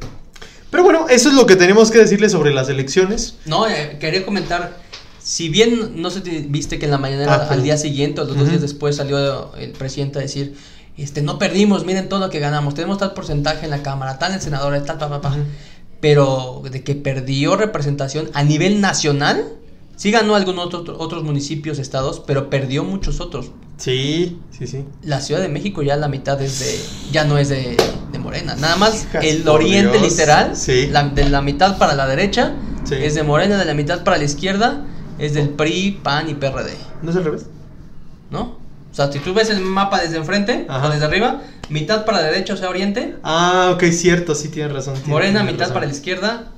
Pero 0.70 0.84
bueno, 0.84 1.08
eso 1.08 1.28
es 1.28 1.34
lo 1.34 1.46
que 1.46 1.56
tenemos 1.56 1.90
que 1.90 1.98
decirle 1.98 2.28
sobre 2.28 2.52
las 2.54 2.68
elecciones. 2.68 3.34
No, 3.46 3.68
eh, 3.68 3.96
quería 4.00 4.24
comentar, 4.24 4.76
si 5.22 5.48
bien 5.48 6.00
no 6.00 6.10
si 6.10 6.20
viste 6.48 6.78
que 6.78 6.84
en 6.84 6.90
la 6.92 6.98
mañana 6.98 7.26
Ah, 7.32 7.48
al 7.50 7.62
día 7.64 7.76
siguiente 7.76 8.20
o 8.20 8.24
los 8.24 8.36
dos 8.36 8.48
días 8.48 8.60
después 8.62 8.96
salió 8.96 9.54
el 9.56 9.72
presidente 9.72 10.18
a 10.20 10.22
decir, 10.22 10.54
este, 10.96 11.22
no 11.22 11.38
perdimos, 11.38 11.84
miren 11.84 12.08
todo 12.08 12.20
lo 12.20 12.30
que 12.30 12.38
ganamos, 12.38 12.74
tenemos 12.74 12.98
tal 12.98 13.12
porcentaje 13.14 13.64
en 13.64 13.70
la 13.70 13.82
Cámara, 13.82 14.18
tal 14.18 14.32
en 14.32 14.40
senadores, 14.40 14.84
tal, 14.84 14.98
pa, 14.98 15.20
pa. 15.20 15.30
Ujú. 15.30 15.40
Pero 16.00 16.62
de 16.70 16.82
que 16.84 16.94
perdió 16.94 17.56
representación 17.56 18.28
a 18.34 18.42
nivel 18.42 18.80
nacional, 18.80 19.44
sí 19.96 20.10
ganó 20.10 20.34
algunos 20.34 20.66
otros, 20.74 20.96
otros 21.00 21.24
municipios, 21.24 21.78
estados, 21.78 22.20
pero 22.26 22.50
perdió 22.50 22.84
muchos 22.84 23.20
otros. 23.20 23.52
Sí, 23.78 24.38
sí, 24.56 24.66
sí. 24.66 24.84
La 25.02 25.20
Ciudad 25.20 25.40
de 25.40 25.48
México 25.48 25.82
ya 25.82 25.96
la 25.96 26.08
mitad 26.08 26.40
es 26.42 26.60
de, 26.60 26.78
ya 27.12 27.24
no 27.24 27.38
es 27.38 27.48
de, 27.48 27.76
de 28.12 28.18
Morena, 28.18 28.54
nada 28.56 28.76
más 28.76 29.04
Hijas, 29.04 29.24
el 29.24 29.48
oriente 29.48 29.98
Dios. 29.98 30.10
literal, 30.12 30.54
Sí. 30.56 30.88
la- 30.92 31.08
de 31.08 31.28
la 31.28 31.40
mitad 31.42 31.78
para 31.78 31.94
la 31.94 32.06
derecha 32.06 32.54
Sí. 32.84 32.94
es 32.96 33.14
de 33.14 33.22
Morena, 33.22 33.56
de 33.58 33.64
la 33.64 33.74
mitad 33.74 34.04
para 34.04 34.18
la 34.18 34.24
izquierda 34.24 34.84
es 35.18 35.32
del 35.34 35.48
PRI, 35.48 36.00
PAN 36.02 36.28
y 36.28 36.34
PRD, 36.34 36.72
¿No 37.02 37.10
es 37.10 37.16
al 37.16 37.24
revés? 37.24 37.46
¿no? 38.30 38.58
O 38.94 38.96
sea, 38.96 39.10
si 39.10 39.18
tú 39.18 39.34
ves 39.34 39.50
el 39.50 39.60
mapa 39.60 40.00
desde 40.00 40.18
enfrente 40.18 40.66
Ajá. 40.68 40.86
o 40.86 40.90
desde 40.92 41.04
arriba, 41.04 41.42
mitad 41.68 42.04
para 42.04 42.20
la 42.20 42.28
derecha, 42.28 42.54
o 42.54 42.56
sea, 42.56 42.70
oriente, 42.70 43.16
Ah, 43.24 43.72
ok, 43.74 43.82
cierto, 43.90 44.36
sí 44.36 44.50
tienes 44.50 44.72
razón. 44.72 44.94
tienes- 44.94 45.08
Morena, 45.08 45.40
tienes 45.40 45.52
mitad 45.54 45.60
razón. 45.64 45.74
para 45.74 45.86
la 45.86 45.92
izquierda, 45.92 46.52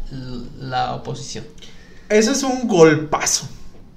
la 0.61 0.95
oposición. 0.95 1.45
Eso 2.11 2.33
es 2.33 2.43
un 2.43 2.69
golpazo. 2.69 3.49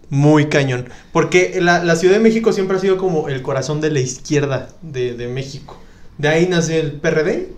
Muy 0.09 0.47
cañón. 0.47 0.89
Porque 1.11 1.59
la, 1.61 1.83
la 1.83 1.95
Ciudad 1.97 2.15
de 2.15 2.19
México 2.21 2.51
siempre 2.53 2.77
ha 2.77 2.79
sido 2.79 2.97
como 2.97 3.27
el 3.29 3.41
corazón 3.43 3.81
de 3.81 3.91
la 3.91 3.99
izquierda 3.99 4.69
de, 4.81 5.13
de 5.13 5.27
México. 5.27 5.77
De 6.17 6.29
ahí 6.29 6.47
nace 6.49 6.79
el 6.79 6.93
PRD 6.93 7.49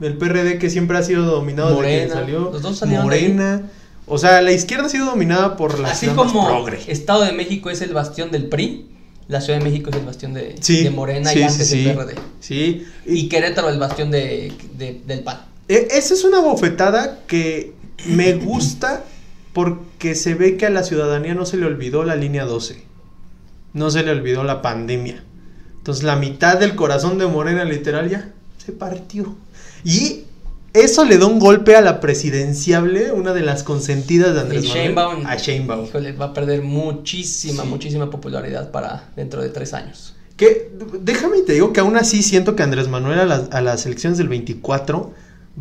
El 0.00 0.16
PRD 0.16 0.58
que 0.58 0.70
siempre 0.70 0.96
ha 0.96 1.02
sido 1.02 1.24
dominado 1.26 1.70
desde 1.70 1.82
que 1.82 1.96
Morena, 2.06 2.14
salió. 2.14 2.50
los 2.52 2.62
dos 2.62 2.78
salieron 2.78 3.08
de 3.10 3.16
Morena. 3.18 3.62
O 4.06 4.16
sea, 4.16 4.40
la 4.40 4.52
izquierda 4.52 4.86
ha 4.86 4.88
sido 4.88 5.06
dominada 5.06 5.56
por 5.56 5.78
la 5.78 5.90
Así 5.90 6.06
como 6.08 6.46
progre. 6.46 6.78
Estado 6.86 7.22
de 7.24 7.32
México 7.32 7.68
es 7.68 7.82
el 7.82 7.92
bastión 7.92 8.30
del 8.30 8.46
PRI, 8.48 8.86
la 9.30 9.40
Ciudad 9.40 9.58
de 9.60 9.64
México 9.64 9.88
es 9.90 9.96
el 9.96 10.04
bastión 10.04 10.34
de, 10.34 10.56
Sí, 10.60 10.82
de 10.84 10.90
Morena 10.90 11.30
sí, 11.30 11.38
y 11.38 11.42
antes 11.42 11.68
sí. 11.68 11.88
el 11.88 11.94
PRD. 11.96 12.14
Sí. 12.40 12.86
Y 13.06 13.28
Querétaro 13.28 13.68
el 13.70 13.78
bastión 13.78 14.10
de, 14.10 14.52
de- 14.76 15.00
del 15.06 15.20
PAN. 15.20 15.40
E- 15.68 15.88
Esa 15.92 16.14
es 16.14 16.24
una 16.24 16.40
bofetada 16.40 17.20
que 17.26 17.72
me 18.06 18.34
gusta 18.34 19.04
porque 19.52 20.14
se 20.14 20.34
ve 20.34 20.56
que 20.56 20.66
a 20.66 20.70
la 20.70 20.82
ciudadanía 20.82 21.34
no 21.34 21.46
se 21.46 21.56
le 21.56 21.66
olvidó 21.66 22.04
la 22.04 22.16
línea 22.16 22.44
12. 22.44 22.82
No 23.72 23.90
se 23.90 24.02
le 24.02 24.10
olvidó 24.10 24.42
la 24.44 24.62
pandemia. 24.62 25.22
Entonces 25.78 26.04
la 26.04 26.16
mitad 26.16 26.58
del 26.58 26.74
corazón 26.74 27.18
de 27.18 27.26
Morena 27.26 27.64
literal 27.64 28.10
ya 28.10 28.32
se 28.64 28.72
partió. 28.72 29.34
Y 29.84 30.24
eso 30.72 31.04
le 31.04 31.18
da 31.18 31.26
un 31.26 31.38
golpe 31.38 31.74
a 31.76 31.80
la 31.80 32.00
presidenciable, 32.00 33.12
una 33.12 33.32
de 33.32 33.40
las 33.42 33.62
consentidas 33.62 34.34
de 34.34 34.40
Andrés 34.40 34.64
Manuel. 34.64 34.82
Sheinbaum, 34.84 35.26
A 35.26 35.36
Sheinbaum. 35.36 35.84
híjole, 35.86 36.12
va 36.12 36.26
a 36.26 36.32
perder 36.34 36.62
muchísima, 36.62 37.62
Sí. 37.64 37.68
muchísima 37.68 38.10
popularidad 38.10 38.70
para 38.70 39.08
dentro 39.16 39.42
de 39.42 39.48
tres 39.48 39.74
años. 39.74 40.14
Que 40.36 40.70
déjame 41.02 41.38
y 41.38 41.44
te 41.44 41.52
digo 41.54 41.72
que 41.72 41.80
aún 41.80 41.96
así 41.96 42.22
siento 42.22 42.56
que 42.56 42.62
Andrés 42.62 42.88
Manuel 42.88 43.18
a 43.18 43.26
las, 43.26 43.50
a 43.52 43.60
las 43.60 43.84
elecciones 43.86 44.16
del 44.18 44.28
24 44.28 45.12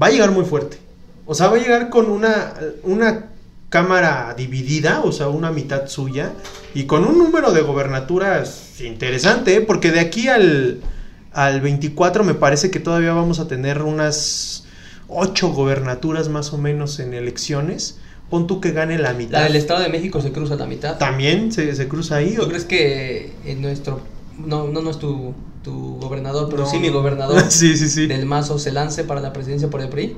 va 0.01 0.07
a 0.07 0.09
llegar 0.09 0.31
muy 0.31 0.45
fuerte. 0.45 0.77
O 1.25 1.35
sea, 1.35 1.47
va 1.47 1.57
a 1.57 1.59
llegar 1.59 1.89
con 1.89 2.09
una, 2.09 2.53
una 2.83 3.25
cámara 3.69 4.33
dividida, 4.37 5.01
o 5.01 5.11
sea, 5.11 5.27
una 5.27 5.51
mitad 5.51 5.87
suya, 5.87 6.31
y 6.73 6.85
con 6.85 7.03
un 7.05 7.17
número 7.17 7.51
de 7.51 7.61
gobernaturas 7.61 8.79
interesante, 8.79 9.55
¿eh? 9.55 9.61
porque 9.61 9.91
de 9.91 9.99
aquí 9.99 10.27
al, 10.27 10.79
al 11.33 11.61
24 11.61 12.23
me 12.23 12.33
parece 12.33 12.71
que 12.71 12.79
todavía 12.79 13.13
vamos 13.13 13.39
a 13.39 13.47
tener 13.47 13.81
unas 13.83 14.65
ocho 15.09 15.49
gobernaturas 15.49 16.29
más 16.29 16.53
o 16.53 16.57
menos 16.57 16.99
en 16.99 17.13
elecciones. 17.13 17.97
Pon 18.29 18.45
tú 18.45 18.61
que 18.61 18.71
gane 18.71 18.99
la 18.99 19.13
mitad. 19.13 19.39
La 19.39 19.43
del 19.45 19.55
Estado 19.55 19.81
de 19.81 19.89
México 19.89 20.21
se 20.21 20.31
cruza 20.31 20.55
la 20.55 20.67
mitad. 20.67 20.97
También 20.99 21.51
se, 21.51 21.75
se 21.75 21.87
cruza 21.87 22.17
ahí. 22.17 22.35
¿Tú 22.35 22.47
crees 22.47 22.65
que 22.65 23.31
en 23.45 23.61
nuestro... 23.61 24.01
No, 24.37 24.67
no, 24.67 24.81
no 24.81 24.91
es 24.91 24.99
tu, 24.99 25.33
tu 25.63 25.97
gobernador, 25.99 26.47
pero 26.49 26.63
No. 26.63 26.69
sí 26.69 26.77
mi 26.77 26.89
gobernador 26.89 27.43
sí, 27.49 27.75
sí, 27.75 27.89
sí. 27.89 28.05
del 28.07 28.25
Mazo 28.27 28.59
se 28.59 28.71
lance 28.71 29.03
para 29.03 29.19
la 29.19 29.33
presidencia 29.33 29.69
por 29.69 29.81
el 29.81 29.89
PRI? 29.89 30.15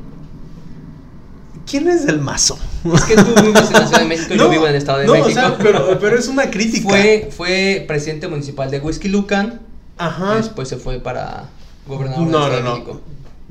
¿Quién 1.70 1.88
es 1.88 2.06
del 2.06 2.20
mazo? 2.20 2.58
Es 2.94 3.04
que 3.04 3.16
tú 3.16 3.34
vives 3.42 3.68
en 3.68 3.74
la 3.74 3.88
Ciudad 3.88 4.00
de 4.02 4.06
México 4.08 4.34
y 4.34 4.38
yo 4.40 4.50
vivo 4.50 4.64
en 4.66 4.72
el 4.72 4.76
Estado 4.76 5.00
de 5.00 5.06
no, 5.06 5.14
México. 5.14 5.30
o 5.30 5.34
sea, 5.34 5.58
pero, 5.58 5.98
pero 6.00 6.18
es 6.18 6.28
una 6.28 6.50
crítica. 6.52 6.90
Fue, 6.90 7.30
fue 7.32 7.86
presidente 7.88 8.28
municipal 8.28 8.70
de 8.72 8.80
Whisky 8.80 9.08
Lucan, 9.10 9.62
Ajá. 9.98 10.36
después 10.36 10.68
se 10.68 10.78
fue 10.78 11.00
para 11.00 11.46
gobernador 11.88 12.28
No, 12.28 12.46
del 12.46 12.54
Estado 12.56 12.62
no, 12.64 12.70
no. 12.70 12.74
de 12.76 12.80
México. 12.82 13.02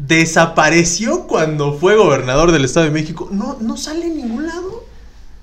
Desapareció 0.06 1.26
cuando 1.26 1.74
fue 1.74 1.96
gobernador 1.96 2.52
del 2.52 2.64
Estado 2.64 2.86
de 2.86 2.92
México. 2.92 3.28
No, 3.30 3.58
no 3.60 3.76
sale 3.76 4.06
en 4.06 4.16
ningún 4.16 4.46
lado. 4.46 4.84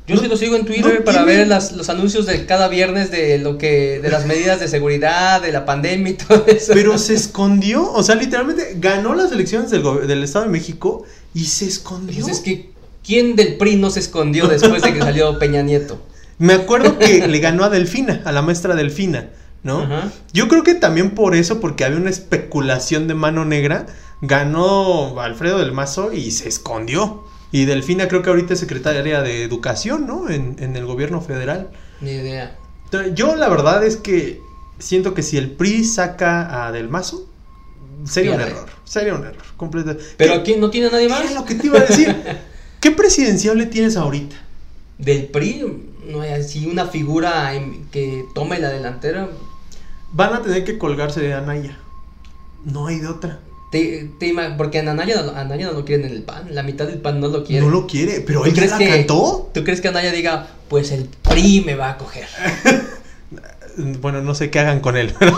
Yo 0.08 0.16
No- 0.16 0.22
sí 0.22 0.28
lo 0.28 0.38
sigo 0.38 0.56
en 0.56 0.66
Twitter 0.66 1.00
no 1.00 1.06
para 1.06 1.26
tiene- 1.26 1.40
ver 1.40 1.48
las, 1.48 1.74
los 1.74 1.90
anuncios 1.90 2.26
de 2.26 2.46
cada 2.46 2.68
viernes 2.70 3.12
de 3.12 3.38
lo 3.40 3.58
que, 3.58 4.00
de 4.00 4.10
las 4.10 4.26
medidas 4.26 4.60
de 4.60 4.68
seguridad, 4.68 5.42
de 5.42 5.52
la 5.52 5.66
pandemia 5.66 6.12
y 6.12 6.14
todo 6.16 6.46
eso. 6.48 6.72
Pero 6.74 6.98
se 6.98 7.14
escondió. 7.14 7.92
O 7.92 8.04
sea, 8.04 8.16
literalmente 8.16 8.76
ganó 8.80 9.16
las 9.16 9.32
elecciones 9.32 9.70
del, 9.70 10.24
Estado 10.24 10.46
de 10.46 10.52
México 10.52 11.04
y 11.34 11.46
se 11.46 11.66
escondió. 11.66 12.24
Pues 12.24 12.38
es 12.38 12.42
que, 12.42 12.72
¿quién 13.06 13.36
del 13.36 13.58
PRI 13.58 13.76
no 13.76 13.90
se 13.90 14.00
escondió 14.00 14.48
después 14.48 14.82
de 14.82 14.94
que 14.94 15.00
salió 15.00 15.38
Peña 15.40 15.62
Nieto? 15.62 16.02
Me 16.40 16.54
acuerdo 16.54 16.98
que 17.00 17.28
le 17.28 17.40
ganó 17.40 17.64
a 17.64 17.70
Delfina, 17.70 18.22
a 18.24 18.32
la 18.32 18.42
maestra 18.42 18.76
Delfina, 18.76 19.30
¿no? 19.64 19.82
Ajá. 19.82 20.12
Yo 20.34 20.48
creo 20.48 20.64
que 20.64 20.76
también 20.76 21.16
por 21.16 21.36
eso, 21.36 21.60
porque 21.60 21.84
había 21.84 21.98
una 21.98 22.12
especulación 22.12 23.08
de 23.08 23.16
mano 23.16 23.44
negra, 23.44 23.88
ganó 24.22 25.20
Alfredo 25.20 25.60
del 25.60 25.72
Mazo 25.74 26.12
y 26.14 26.32
se 26.32 26.48
escondió. 26.48 27.24
Y 27.52 27.66
Delfina 27.66 28.08
creo 28.08 28.22
que 28.22 28.30
ahorita 28.30 28.54
es 28.54 28.60
secretaria 28.60 29.22
de 29.22 29.44
Educación, 29.44 30.06
¿no? 30.06 30.30
En, 30.30 30.58
en 30.60 30.76
el 30.76 30.86
gobierno 30.86 31.22
federal. 31.22 31.70
Ni 32.02 32.12
idea. 32.12 32.58
Yo 33.14 33.36
la 33.36 33.50
verdad 33.50 33.84
es 33.86 33.98
que 33.98 34.42
siento 34.80 35.14
que 35.14 35.24
si 35.24 35.38
el 35.38 35.52
PRI 35.52 35.84
saca 35.86 36.66
a 36.68 36.72
Del 36.72 36.90
Mazo, 36.90 37.28
sería 38.06 38.34
un 38.36 38.42
error. 38.42 38.70
Sería 38.84 39.14
un 39.16 39.24
error. 39.26 39.44
Completo. 39.56 39.96
¿Pero 40.18 40.34
¿Qué- 40.34 40.40
aquí 40.40 40.56
no 40.58 40.70
tiene 40.70 40.90
nadie 40.92 41.10
más? 41.10 41.22
qué 41.22 41.28
es 41.28 41.36
lo 41.36 41.46
que 41.46 41.56
te 41.56 41.68
iba 41.68 41.80
a 41.80 41.84
decir? 41.84 42.16
¿Qué 42.82 42.92
presidenciable 42.92 43.66
tienes 43.66 43.98
ahorita? 43.98 44.36
Del 44.98 45.26
PRI 45.28 45.64
no 46.08 46.22
hay 46.22 46.32
así 46.32 46.66
una 46.68 46.86
figura 46.86 47.52
que 47.92 48.26
tome 48.36 48.60
la 48.60 48.70
delantera. 48.70 49.30
Van 50.12 50.34
a 50.34 50.42
tener 50.42 50.64
que 50.64 50.78
colgarse 50.78 51.20
de 51.22 51.34
Anaya. 51.34 51.78
No 52.66 52.88
hay 52.88 53.00
de 53.00 53.08
otra. 53.08 53.40
Te, 53.72 54.10
te 54.20 54.34
porque 54.58 54.80
a 54.80 54.90
Anaya, 54.90 55.22
no- 55.24 55.32
a 55.34 55.42
Anaya 55.42 55.66
no 55.68 55.74
lo 55.74 55.84
quieren 55.86 56.06
en 56.06 56.14
el 56.14 56.24
PAN, 56.24 56.48
la 56.56 56.64
mitad 56.64 56.86
del 56.88 57.00
PAN 57.00 57.20
no 57.20 57.28
lo 57.28 57.44
quiere. 57.44 57.66
No 57.66 57.72
lo 57.72 57.86
quiere, 57.86 58.22
pero 58.22 58.40
¿Tú 58.42 58.46
él 58.48 58.54
crees 58.54 58.72
la 58.72 58.78
que- 58.78 58.90
cantó. 58.90 59.50
¿Tú 59.54 59.64
crees 59.66 59.82
que 59.82 59.90
Anaya 59.90 60.12
diga, 60.12 60.48
pues 60.70 60.92
el 60.92 61.10
PRI 61.22 61.62
me 61.66 61.76
va 61.76 61.92
a 61.92 61.98
coger? 61.98 62.28
Bueno, 64.02 64.24
no 64.24 64.34
sé 64.34 64.50
qué 64.50 64.58
hagan 64.60 64.80
con 64.80 64.98
él, 64.98 65.14
pero 65.20 65.38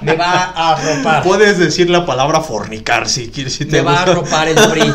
Me 0.00 0.14
va 0.14 0.32
a 0.54 0.72
arropar. 0.76 1.22
puedes 1.24 1.58
decir 1.58 1.90
la 1.90 2.06
palabra 2.06 2.40
fornicar 2.40 3.08
si 3.08 3.28
quieres. 3.30 3.54
Si 3.54 3.64
te 3.64 3.78
Me 3.78 3.82
va 3.82 3.98
a 3.98 4.02
arropar 4.02 4.46
el 4.48 4.54
PRI. 4.54 4.92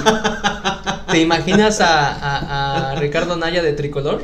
¿Te 1.11 1.19
imaginas 1.19 1.81
a, 1.81 2.07
a- 2.13 2.91
a 2.91 2.95
Ricardo 2.95 3.33
Anaya 3.33 3.61
de 3.61 3.73
tricolor? 3.73 4.23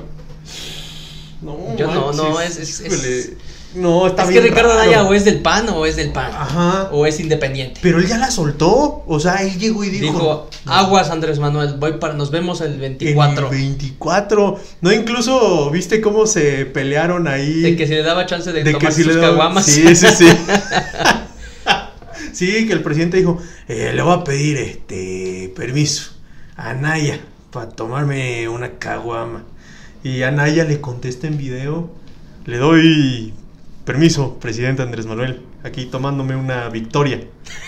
No, 1.41 1.75
Yo 1.75 1.87
no, 1.87 2.13
no, 2.13 2.39
es- 2.39 2.57
es- 2.57 2.79
es- 2.79 3.31
No, 3.77 4.07
está 4.07 4.23
es 4.23 4.27
que 4.29 4.33
bien 4.39 4.43
Ricardo 4.45 4.69
raro. 4.69 4.81
Anaya 4.81 5.03
o 5.03 5.13
es 5.13 5.25
del 5.25 5.41
PAN 5.41 5.69
o 5.69 5.85
es 5.85 5.95
del 5.95 6.11
PAN. 6.11 6.31
Ajá. 6.33 6.89
O 6.91 7.05
es 7.05 7.19
independiente. 7.19 7.79
Pero 7.83 7.99
él 7.99 8.07
ya 8.07 8.17
la 8.17 8.31
soltó. 8.31 9.03
O 9.07 9.19
sea, 9.19 9.35
él 9.43 9.57
llegó 9.59 9.83
y 9.83 9.89
dijo. 9.89 10.05
Dijo, 10.13 10.49
aguas 10.65 11.09
Andrés 11.09 11.39
Manuel, 11.39 11.75
voy 11.77 11.93
para, 11.93 12.13
nos 12.13 12.31
vemos 12.31 12.61
el 12.61 12.73
En 12.73 12.79
24. 12.79 13.51
el 13.51 13.57
24. 13.57 14.59
No, 14.81 14.91
incluso 14.91 15.69
viste 15.71 16.01
cómo 16.01 16.25
se 16.27 16.65
pelearon 16.65 17.27
ahí. 17.27 17.61
De 17.61 17.75
que 17.75 17.87
se 17.87 17.95
le 17.95 18.03
daba 18.03 18.25
chance 18.25 18.51
de, 18.51 18.63
de 18.63 18.75
que 18.77 18.91
sí 18.91 19.03
sus 19.03 19.15
le 19.15 19.21
daban- 19.21 19.29
caguamas. 19.31 19.65
Sí, 19.65 19.95
sí, 19.95 20.07
sí. 20.07 20.27
sí, 22.33 22.67
que 22.67 22.73
el 22.73 22.81
presidente 22.81 23.17
dijo, 23.17 23.37
eh, 23.67 23.91
le 23.93 24.01
voy 24.01 24.13
a 24.13 24.23
pedir 24.23 24.57
este 24.57 25.51
permiso 25.55 26.11
a 26.55 26.71
Anaya 26.71 27.19
para 27.51 27.69
tomarme 27.69 28.47
una 28.49 28.77
caguama. 28.79 29.43
Y 30.03 30.23
Anaya 30.23 30.63
le 30.63 30.79
contesta 30.79 31.27
en 31.27 31.37
video, 31.37 31.89
le 32.45 32.57
doy 32.57 33.33
permiso, 33.87 34.37
presidente 34.39 34.83
Andrés 34.83 35.07
Manuel, 35.07 35.41
aquí 35.63 35.85
tomándome 35.85 36.35
una 36.35 36.69
victoria 36.69 37.15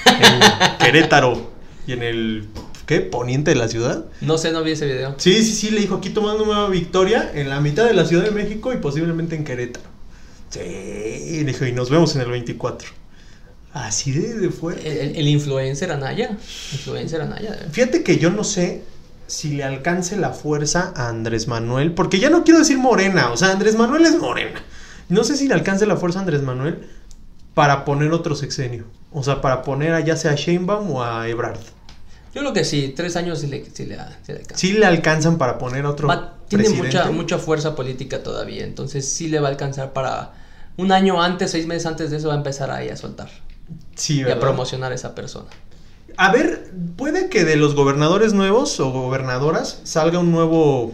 en 0.05 0.77
Querétaro 0.79 1.49
y 1.87 1.93
en 1.93 2.03
el 2.03 2.47
¿qué? 2.85 2.99
poniente 2.99 3.51
de 3.51 3.55
la 3.57 3.67
ciudad. 3.67 4.05
No 4.21 4.37
sé, 4.37 4.51
no 4.51 4.61
vi 4.61 4.71
ese 4.71 4.85
video. 4.85 5.15
Sí, 5.17 5.43
sí, 5.43 5.53
sí, 5.55 5.71
le 5.71 5.79
dijo 5.79 5.95
aquí 5.95 6.09
tomándome 6.11 6.51
una 6.51 6.67
victoria 6.67 7.31
en 7.33 7.49
la 7.49 7.59
mitad 7.61 7.85
de 7.85 7.93
la 7.95 8.05
Ciudad 8.05 8.23
de 8.25 8.31
México 8.31 8.71
y 8.73 8.77
posiblemente 8.77 9.35
en 9.35 9.43
Querétaro. 9.45 9.87
Sí, 10.49 10.59
y 10.59 11.43
dijo, 11.43 11.65
y 11.65 11.71
nos 11.71 11.89
vemos 11.89 12.15
en 12.15 12.21
el 12.21 12.29
24. 12.29 12.89
Así 13.71 14.11
de, 14.11 14.33
de 14.39 14.49
fue. 14.49 14.73
El, 14.83 14.97
el- 15.09 15.15
el 15.15 15.27
influencer 15.27 15.91
Anaya. 15.91 16.31
Influencer 16.73 17.21
Anaya. 17.21 17.55
Fíjate 17.71 18.03
que 18.03 18.17
yo 18.17 18.29
no 18.31 18.43
sé 18.43 18.83
si 19.27 19.49
le 19.51 19.63
alcance 19.63 20.17
la 20.17 20.31
fuerza 20.31 20.91
a 20.95 21.07
Andrés 21.07 21.47
Manuel, 21.47 21.93
porque 21.93 22.19
ya 22.19 22.29
no 22.31 22.43
quiero 22.43 22.59
decir 22.59 22.77
morena, 22.79 23.31
o 23.31 23.37
sea, 23.37 23.51
Andrés 23.51 23.75
Manuel 23.75 24.05
es 24.05 24.17
morena. 24.17 24.59
No 25.09 25.23
sé 25.23 25.35
si 25.35 25.47
le 25.47 25.53
alcance 25.55 25.85
la 25.85 25.97
fuerza 25.97 26.19
a 26.19 26.21
Andrés 26.21 26.41
Manuel 26.41 26.87
para 27.53 27.83
poner 27.85 28.11
otro 28.13 28.35
sexenio. 28.35 28.85
O 29.11 29.23
sea, 29.23 29.41
para 29.41 29.63
poner 29.63 29.93
a 29.93 29.99
ya 30.01 30.15
sea 30.15 30.31
a 30.31 30.35
Sheinbaum 30.35 30.91
o 30.91 31.03
a 31.03 31.27
Ebrard. 31.27 31.59
Yo 32.33 32.41
creo 32.41 32.53
que 32.53 32.63
sí, 32.63 32.93
tres 32.95 33.15
años 33.15 33.39
sí 33.39 33.47
le, 33.47 33.65
sí 33.73 33.85
le, 33.87 33.97
sí 33.97 34.31
le 34.31 34.37
alcanza. 34.37 34.55
Sí 34.57 34.73
le 34.73 34.85
alcanzan 34.85 35.37
para 35.39 35.57
poner 35.57 35.85
otro 35.87 36.07
Va- 36.07 36.35
tiene 36.47 36.63
presidente. 36.65 36.97
mucha, 36.97 37.11
mucha 37.11 37.37
fuerza 37.39 37.75
política 37.75 38.21
todavía, 38.21 38.63
entonces 38.63 39.07
sí 39.11 39.27
le 39.27 39.39
va 39.39 39.47
a 39.47 39.51
alcanzar 39.51 39.93
para 39.93 40.33
un 40.77 40.91
año 40.91 41.21
antes, 41.21 41.49
seis 41.51 41.65
meses 41.65 41.87
antes 41.87 42.11
de 42.11 42.17
eso 42.17 42.27
va 42.27 42.35
a 42.35 42.37
empezar 42.37 42.69
ahí 42.71 42.89
a 42.89 42.95
soltar 42.97 43.29
Sí, 43.95 44.17
y 44.19 44.21
a 44.21 44.25
¿verdad? 44.27 44.39
promocionar 44.41 44.91
a 44.91 44.95
esa 44.95 45.15
persona. 45.15 45.47
A 46.17 46.31
ver, 46.31 46.71
puede 46.97 47.29
que 47.29 47.45
de 47.45 47.55
los 47.55 47.73
gobernadores 47.75 48.33
nuevos 48.33 48.79
o 48.79 48.91
gobernadoras 48.91 49.79
salga 49.83 50.19
un 50.19 50.31
nuevo 50.31 50.93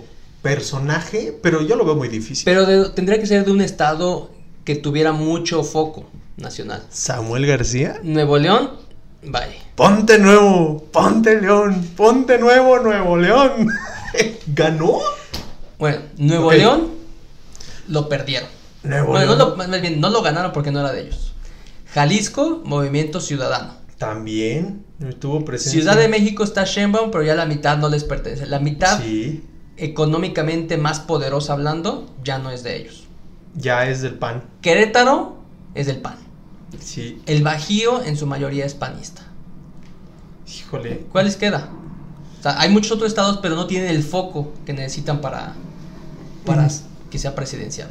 personaje, 0.55 1.35
pero 1.41 1.61
yo 1.61 1.75
lo 1.75 1.83
veo 1.85 1.95
muy 1.95 2.07
difícil. 2.07 2.45
Pero 2.45 2.65
de- 2.67 2.89
tendría 2.91 3.19
que 3.19 3.25
ser 3.25 3.43
de 3.45 3.51
un 3.51 3.61
estado 3.61 4.29
que 4.63 4.75
tuviera 4.75 5.11
mucho 5.11 5.63
foco 5.63 6.05
nacional. 6.37 6.83
Samuel 6.91 7.47
García. 7.47 7.99
Nuevo 8.03 8.37
León, 8.37 8.69
vaya. 9.23 9.55
Ponte 9.75 10.19
nuevo, 10.19 10.83
ponte 10.91 11.41
León, 11.41 11.89
ponte 11.97 12.37
nuevo, 12.37 12.77
Nuevo 12.79 13.17
León. 13.17 13.67
¿Ganó? 14.53 14.99
Bueno, 15.79 15.97
Nuevo. 16.17 16.51
León 16.51 16.91
lo 17.87 18.07
perdieron. 18.07 18.47
Nuevo 18.83 19.07
Bueno, 19.13 19.25
no 19.31 19.35
León. 19.37 19.49
lo, 19.49 19.55
más 19.67 19.81
bien, 19.81 19.99
no 19.99 20.09
lo 20.11 20.21
ganaron 20.21 20.51
porque 20.53 20.69
no 20.71 20.79
era 20.81 20.91
de 20.93 21.01
ellos. 21.07 21.33
Jalisco, 21.91 22.61
Movimiento 22.65 23.19
Ciudadano. 23.19 23.73
También 23.97 24.85
estuvo 25.09 25.43
presente. 25.43 25.71
Ciudad 25.79 25.97
de 25.97 26.07
México 26.07 26.43
está 26.43 26.65
Sheinbaum, 26.65 27.09
pero 27.09 27.23
ya 27.23 27.33
la 27.33 27.45
mitad 27.47 27.77
no 27.79 27.89
les 27.89 28.03
pertenece. 28.03 28.45
La 28.45 28.59
mitad 28.59 29.01
Sí, 29.01 29.43
económicamente 29.77 30.77
más 30.77 31.00
poderosa 31.00 31.53
hablando 31.53 32.10
ya 32.24 32.38
no 32.39 32.51
es 32.51 32.63
de 32.63 32.77
ellos. 32.77 33.03
ya 33.55 33.88
es 33.88 34.01
del 34.01 34.15
PAN. 34.15 34.44
Querétaro 34.62 35.38
es 35.74 35.88
del 35.88 35.98
PAN. 36.01 36.17
Sí, 36.79 37.22
El 37.25 37.44
Bajío 37.44 38.03
en 38.03 38.17
su 38.17 38.25
mayoría 38.27 38.65
es 38.65 38.74
panista. 38.74 39.22
híjole. 40.48 41.05
¿Cuál 41.12 41.25
les 41.25 41.36
queda? 41.38 41.70
O 42.39 42.44
sea, 42.44 42.60
hay 42.60 42.70
muchos 42.70 42.91
otros 42.91 43.10
estados, 43.10 43.39
pero 43.41 43.55
no 43.55 43.65
tienen 43.67 43.89
el 43.89 44.03
foco 44.03 44.53
que 44.65 44.74
necesitan 44.74 45.22
para, 45.22 45.53
para 46.46 46.67
que 47.10 47.17
sea 47.17 47.34
presidencial. 47.34 47.89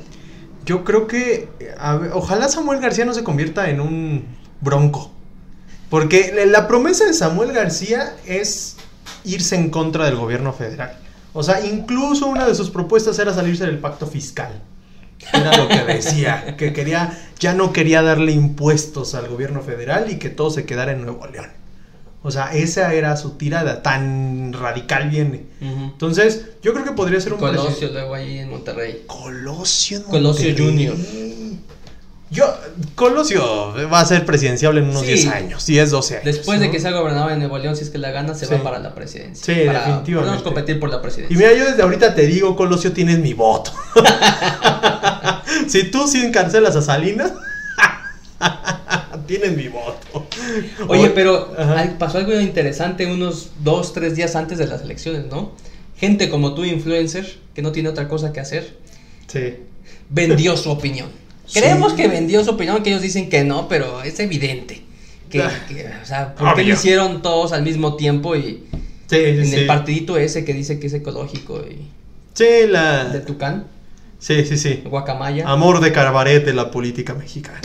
Yo 0.67 0.85
creo 0.85 1.07
que 1.07 1.49
a 1.79 1.97
ver, 1.97 2.13
ojalá 2.15 2.49
Samuel 2.49 2.81
García 2.81 3.05
no 3.05 3.15
se 3.15 3.25
convierta 3.25 3.69
en 3.71 3.81
un 3.81 4.25
bronco. 4.61 5.11
Porque 5.91 6.47
la 6.47 6.67
promesa 6.69 7.05
de 7.05 7.15
Samuel 7.15 7.53
García 7.53 8.15
es 8.27 8.77
irse 9.25 9.57
en 9.57 9.71
contra 9.71 10.07
del 10.07 10.17
gobierno 10.17 10.53
federal. 10.53 10.99
O 11.35 11.43
sea, 11.43 11.67
incluso 11.67 12.27
una 12.27 12.47
de 12.47 12.55
sus 12.55 12.71
propuestas 12.71 13.19
era 13.19 13.35
salirse 13.35 13.67
del 13.67 13.79
pacto 13.79 14.07
fiscal. 14.07 14.63
Era 15.33 15.57
lo 15.57 15.69
que 15.69 15.85
decía, 15.85 16.57
que 16.57 16.73
quería, 16.73 17.19
ya 17.39 17.55
no 17.55 17.73
quería 17.73 18.03
darle 18.03 18.33
impuestos 18.33 19.15
al 19.15 19.29
gobierno 19.29 19.61
federal 19.61 20.11
y 20.11 20.19
que 20.19 20.31
todo 20.31 20.51
se 20.51 20.65
quedara 20.65 20.93
en 20.93 21.03
Nuevo 21.03 21.27
León. 21.27 21.51
O 22.23 22.31
sea, 22.31 22.55
esa 22.55 22.95
era 22.95 23.17
su 23.17 23.33
tirada, 23.33 23.83
tan 23.83 24.53
radical 24.55 25.11
viene. 25.11 25.45
Entonces, 25.61 26.47
yo 26.63 26.73
creo 26.73 26.85
que 26.85 26.93
podría 26.93 27.21
ser 27.21 27.35
un 27.35 27.39
Colosio 27.39 27.91
luego 27.91 28.15
ahí 28.15 28.39
en 28.39 28.49
Monterrey. 28.49 29.03
Colosio. 29.07 29.99
en 29.99 30.05
Colosio 30.05 30.47
Monterrey. 30.47 30.67
Junior. 30.67 30.97
Yo, 32.35 32.53
Colosio 32.97 33.73
va 33.93 34.01
a 34.01 34.05
ser 34.05 34.27
presidenciable 34.27 34.81
en 34.81 34.89
unos 34.91 35.03
Sí. 35.03 35.07
10 35.13 35.27
años, 35.29 35.65
10, 35.67 35.91
12 35.91 36.15
años. 36.17 36.25
Después 36.25 36.59
de 36.59 36.71
que 36.71 36.81
sea 36.81 36.91
gobernador 36.91 37.31
de 37.31 37.37
Nuevo 37.37 37.57
León, 37.59 37.77
si 37.77 37.85
es 37.85 37.91
que 37.91 37.99
la 37.99 38.11
gana, 38.11 38.35
se 38.35 38.47
Sí. 38.47 38.53
va 38.55 38.63
para 38.63 38.79
la 38.81 38.93
presidencia. 38.95 39.45
Sí, 39.55 39.63
para, 39.67 39.79
definitivamente. 39.81 40.13
Podemos 40.15 40.43
competir 40.43 40.81
por 40.81 40.91
la 40.91 40.97
Y 40.97 41.01
presidencia. 41.01 41.37
mira, 41.39 41.53
yo 41.55 41.65
desde 41.65 41.83
ahorita 41.83 42.15
te 42.15 42.27
digo, 42.27 42.57
Colosio, 42.57 42.93
tienes 42.93 43.21
mi 43.21 43.35
voto. 43.35 43.73
si 45.69 45.85
tú 45.91 46.07
sí 46.09 46.23
encarcelas 46.25 46.75
a 46.77 46.83
Salinas, 46.83 47.33
tienes 49.27 49.57
mi 49.57 49.69
voto. 49.69 50.27
Oye, 50.89 51.11
pero 51.11 51.55
Ajá. 51.57 51.95
pasó 51.99 52.19
algo 52.19 52.39
interesante 52.41 53.07
unos 53.07 53.51
dos, 53.61 53.93
tres 53.93 54.17
días 54.17 54.35
antes 54.37 54.59
de 54.59 54.67
las 54.67 54.83
elecciones, 54.83 55.27
¿no? 55.31 55.53
Gente 55.97 56.29
como 56.29 56.55
tú, 56.55 56.65
influencer, 56.65 57.39
que 57.55 57.63
no 57.63 57.73
tiene 57.73 57.89
otra 57.89 58.09
cosa 58.09 58.33
que 58.33 58.41
hacer, 58.41 58.77
Sí. 59.29 59.55
vendió 60.11 60.57
su 60.57 60.71
opinión. 60.71 61.09
Sí. 61.47 61.61
Creemos 61.61 61.93
que 61.93 62.09
vendió 62.09 62.43
su 62.45 62.51
opinión, 62.51 62.83
que 62.83 62.91
ellos 62.91 63.03
dicen 63.03 63.29
que 63.29 63.45
no, 63.45 63.69
pero 63.69 64.03
es 64.03 64.19
evidente. 64.21 64.83
Que, 65.29 65.43
Ah. 65.43 65.51
que, 65.69 65.87
o 66.03 66.07
sea, 66.07 66.35
¿por 66.35 66.55
qué 66.55 66.65
lo 66.65 66.75
hicieron 66.75 67.21
todos 67.23 67.53
al 67.53 67.63
mismo 67.63 67.97
tiempo 67.97 68.35
y 68.37 68.65
Sí, 69.11 69.17
en 69.17 69.47
sí. 69.47 69.55
el 69.57 69.67
partidito 69.67 70.17
ese 70.17 70.45
que 70.45 70.55
dice 70.55 70.79
que 70.79 70.87
es 70.87 70.95
ecológico 70.95 71.61
y 71.69 71.83
Sí, 72.35 72.45
de 72.45 72.67
la... 72.69 73.23
Tucán, 73.27 73.67
Sí, 74.19 74.45
sí, 74.47 74.57
sí. 74.57 74.83
Guacamaya? 74.87 75.47
Amor 75.47 75.81
de 75.81 75.93
Carbaret 75.93 76.45
de 76.45 76.55
la 76.55 76.71
política 76.71 77.13
mexicana. 77.15 77.61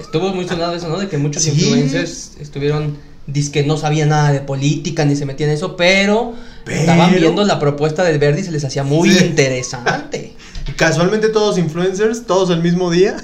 Estuvo 0.00 0.32
muy 0.32 0.46
sonado 0.48 0.74
eso, 0.74 0.88
¿no? 0.88 0.98
De 0.98 1.08
que 1.08 1.18
muchos 1.18 1.46
influencers 1.46 2.36
estuvieron, 2.40 2.96
que 3.52 3.64
no 3.64 3.76
sabían 3.76 4.08
nada 4.10 4.32
de 4.32 4.40
política 4.40 5.04
ni 5.04 5.14
se 5.16 5.26
metían 5.26 5.50
en 5.50 5.56
eso, 5.56 5.76
pero, 5.76 6.32
Pero- 6.64 6.80
estaban 6.80 7.12
viendo 7.14 7.44
la 7.44 7.58
propuesta 7.58 8.02
del 8.04 8.18
Verdi 8.18 8.40
y 8.40 8.44
se 8.44 8.50
les 8.52 8.64
hacía 8.64 8.82
muy 8.84 9.10
Sí. 9.10 9.24
interesante. 9.26 10.33
Casualmente 10.76 11.28
todos 11.28 11.58
influencers, 11.58 12.26
todos 12.26 12.50
el 12.50 12.60
mismo 12.62 12.90
día, 12.90 13.16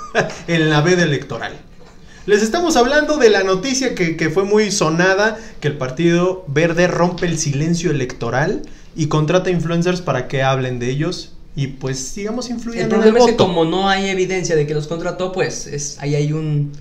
en 0.48 0.70
la 0.70 0.80
veda 0.80 1.02
electoral. 1.02 1.52
Les 2.26 2.42
estamos 2.42 2.76
hablando 2.76 3.18
de 3.18 3.28
la 3.28 3.42
noticia 3.42 3.94
que, 3.94 4.16
que 4.16 4.30
fue 4.30 4.44
muy 4.44 4.70
sonada, 4.70 5.36
que 5.60 5.68
el 5.68 5.76
Partido 5.76 6.44
Verde 6.48 6.86
rompe 6.86 7.26
el 7.26 7.38
silencio 7.38 7.90
electoral 7.90 8.62
y 8.96 9.08
contrata 9.08 9.50
influencers 9.50 10.00
para 10.00 10.28
que 10.28 10.42
hablen 10.42 10.78
de 10.78 10.88
ellos 10.88 11.32
y 11.56 11.66
pues 11.68 12.14
digamos 12.14 12.48
influyan 12.48 12.86
El 12.86 12.86
en 12.86 12.92
el 12.92 12.96
problema 13.00 13.18
es 13.18 13.26
que 13.32 13.36
como 13.36 13.64
no 13.64 13.88
hay 13.88 14.08
evidencia 14.08 14.56
de 14.56 14.66
que 14.66 14.72
los 14.74 14.86
contrató, 14.86 15.32
pues 15.32 15.66
es, 15.66 15.98
ahí 16.00 16.14
hay 16.14 16.32
un, 16.32 16.72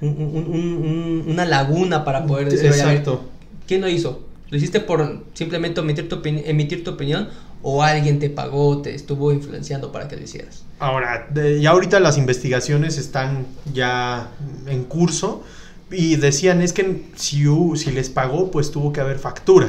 un- 0.00 0.08
un- 0.08 0.46
un- 0.48 0.54
un- 0.54 1.24
una 1.28 1.44
laguna 1.44 2.04
para 2.04 2.24
poder 2.24 2.46
decir, 2.48 2.70
ver, 2.70 2.78
Exacto. 2.78 3.24
¿quién 3.66 3.82
lo 3.82 3.88
hizo? 3.88 4.24
¿Lo 4.48 4.56
hiciste 4.56 4.80
por 4.80 5.24
simplemente 5.34 5.80
emitir 5.80 6.08
tu, 6.08 6.20
emitir 6.24 6.84
tu 6.84 6.92
opinión 6.92 7.28
o 7.68 7.82
alguien 7.82 8.20
te 8.20 8.30
pagó, 8.30 8.80
te 8.80 8.94
estuvo 8.94 9.32
influenciando 9.32 9.90
para 9.90 10.06
que 10.06 10.14
lo 10.16 10.22
hicieras? 10.22 10.62
Ahora, 10.78 11.26
de- 11.30 11.60
ya 11.60 11.70
ahorita 11.70 11.98
las 11.98 12.16
investigaciones 12.16 12.96
están 12.96 13.44
ya 13.74 14.28
en 14.68 14.84
curso 14.84 15.42
y 15.90 16.14
decían 16.14 16.62
es 16.62 16.72
que 16.72 17.02
si, 17.16 17.44
si 17.74 17.90
les 17.90 18.08
pagó 18.08 18.52
pues 18.52 18.70
tuvo 18.70 18.92
que 18.92 19.00
haber 19.00 19.18
factura. 19.18 19.68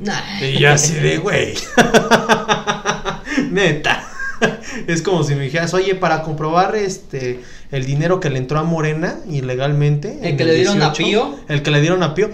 Nah. 0.00 0.42
Y 0.42 0.58
yo 0.58 0.72
así 0.72 0.94
de, 0.94 1.18
güey. 1.24 1.54
Neta. 3.52 4.04
Es 4.86 5.02
como 5.02 5.22
si 5.22 5.34
me 5.34 5.42
dijeras, 5.42 5.74
oye, 5.74 5.94
para 5.94 6.22
comprobar 6.22 6.74
este 6.74 7.40
el 7.70 7.84
dinero 7.84 8.20
que 8.20 8.30
le 8.30 8.38
entró 8.38 8.58
a 8.58 8.62
Morena 8.62 9.18
ilegalmente. 9.28 10.18
¿El 10.22 10.36
que 10.36 10.44
le 10.44 10.54
dieron 10.54 10.82
a 10.82 10.92
Pío? 10.92 11.36
El 11.48 11.62
que 11.62 11.70
le 11.70 11.80
dieron 11.80 12.02
a 12.02 12.14
Pío. 12.14 12.30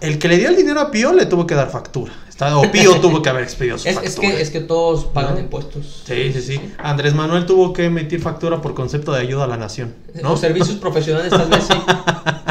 El 0.00 0.18
que 0.18 0.28
le 0.28 0.38
dio 0.38 0.48
el 0.48 0.56
dinero 0.56 0.80
a 0.80 0.90
Pío 0.90 1.12
le 1.12 1.26
tuvo 1.26 1.46
que 1.46 1.54
dar 1.54 1.70
factura. 1.70 2.12
Está- 2.28 2.56
o 2.56 2.70
Pío 2.72 3.00
tuvo 3.00 3.20
que 3.20 3.28
haber 3.28 3.42
expedido 3.42 3.76
su 3.78 3.86
Es, 3.88 3.94
factura. 3.96 4.28
es 4.28 4.34
que, 4.34 4.40
es 4.42 4.50
que 4.50 4.60
todos 4.60 5.04
pagan 5.06 5.34
¿No? 5.34 5.40
impuestos. 5.40 6.02
Sí, 6.06 6.32
sí, 6.32 6.40
sí. 6.40 6.60
Andrés 6.78 7.14
Manuel 7.14 7.44
tuvo 7.44 7.72
que 7.72 7.84
emitir 7.84 8.20
factura 8.22 8.62
por 8.62 8.74
concepto 8.74 9.12
de 9.12 9.20
ayuda 9.20 9.44
a 9.44 9.46
la 9.46 9.56
nación. 9.58 9.94
¿no? 10.22 10.30
Los 10.30 10.40
servicios 10.40 10.76
profesionales 10.80 11.30
tal 11.30 11.48
vez 11.50 11.64
sí. 11.64 11.74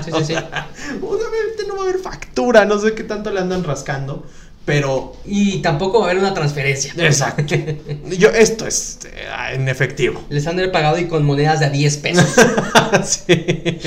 Sí, 0.05 0.11
sí, 0.17 0.25
sí. 0.25 0.33
Obviamente 1.01 1.65
no 1.67 1.75
va 1.75 1.81
a 1.81 1.83
haber 1.85 1.99
factura, 1.99 2.65
no 2.65 2.77
sé 2.79 2.93
qué 2.93 3.03
tanto 3.03 3.31
le 3.31 3.39
andan 3.39 3.63
rascando, 3.63 4.25
pero 4.69 5.13
Y 5.25 5.63
tampoco 5.63 5.99
va 5.99 6.05
a 6.05 6.09
haber 6.11 6.21
una 6.21 6.35
transferencia. 6.35 6.93
Exacto. 6.95 7.55
Yo, 8.17 8.29
esto 8.29 8.67
es 8.67 8.99
eh, 9.05 9.55
en 9.55 9.67
efectivo. 9.67 10.21
Les 10.29 10.45
han 10.45 10.57
de 10.57 10.69
pagado 10.69 10.99
y 10.99 11.07
con 11.07 11.25
monedas 11.25 11.59
de 11.59 11.65
a 11.65 11.69
10 11.71 11.97
pesos. 11.97 12.25
sí. 13.03 13.79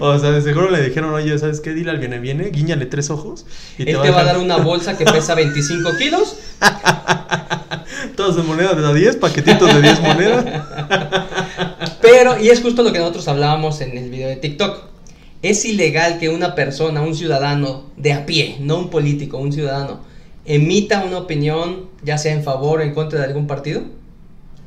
O 0.00 0.18
sea, 0.18 0.30
de 0.30 0.40
seguro 0.40 0.70
le 0.70 0.82
dijeron, 0.82 1.12
oye, 1.12 1.38
¿sabes 1.38 1.60
qué? 1.60 1.74
Dile 1.74 1.90
al 1.90 1.98
viene, 1.98 2.18
viene, 2.20 2.44
guíñale 2.44 2.86
tres 2.86 3.10
ojos. 3.10 3.44
Él 3.76 3.84
te 3.84 4.10
va 4.10 4.20
a 4.20 4.24
dar 4.24 4.38
una 4.38 4.56
bolsa 4.56 4.96
que 4.96 5.04
pesa 5.04 5.34
25 5.34 5.96
kilos. 5.98 6.36
Todas 8.16 8.38
en 8.38 8.46
monedas 8.46 8.76
de 8.78 8.86
a 8.86 8.92
10, 8.94 9.16
paquetitos 9.16 9.74
de 9.74 9.82
10 9.82 10.00
monedas. 10.00 10.44
Pero, 12.00 12.40
y 12.40 12.48
es 12.48 12.62
justo 12.62 12.82
lo 12.82 12.92
que 12.92 12.98
nosotros 12.98 13.28
hablábamos 13.28 13.82
en 13.82 13.98
el 13.98 14.08
video 14.08 14.30
de 14.30 14.36
TikTok. 14.36 14.84
Es 15.42 15.66
ilegal 15.66 16.18
que 16.18 16.30
una 16.30 16.54
persona, 16.54 17.02
un 17.02 17.14
ciudadano 17.14 17.84
de 17.98 18.14
a 18.14 18.24
pie, 18.24 18.56
no 18.60 18.78
un 18.78 18.88
político, 18.88 19.36
un 19.36 19.52
ciudadano, 19.52 20.09
emita 20.54 21.04
una 21.04 21.18
opinión, 21.18 21.86
ya 22.02 22.18
sea 22.18 22.32
en 22.34 22.42
favor 22.42 22.80
o 22.80 22.82
en 22.82 22.92
contra 22.92 23.20
de 23.20 23.26
algún 23.26 23.46
partido. 23.46 23.82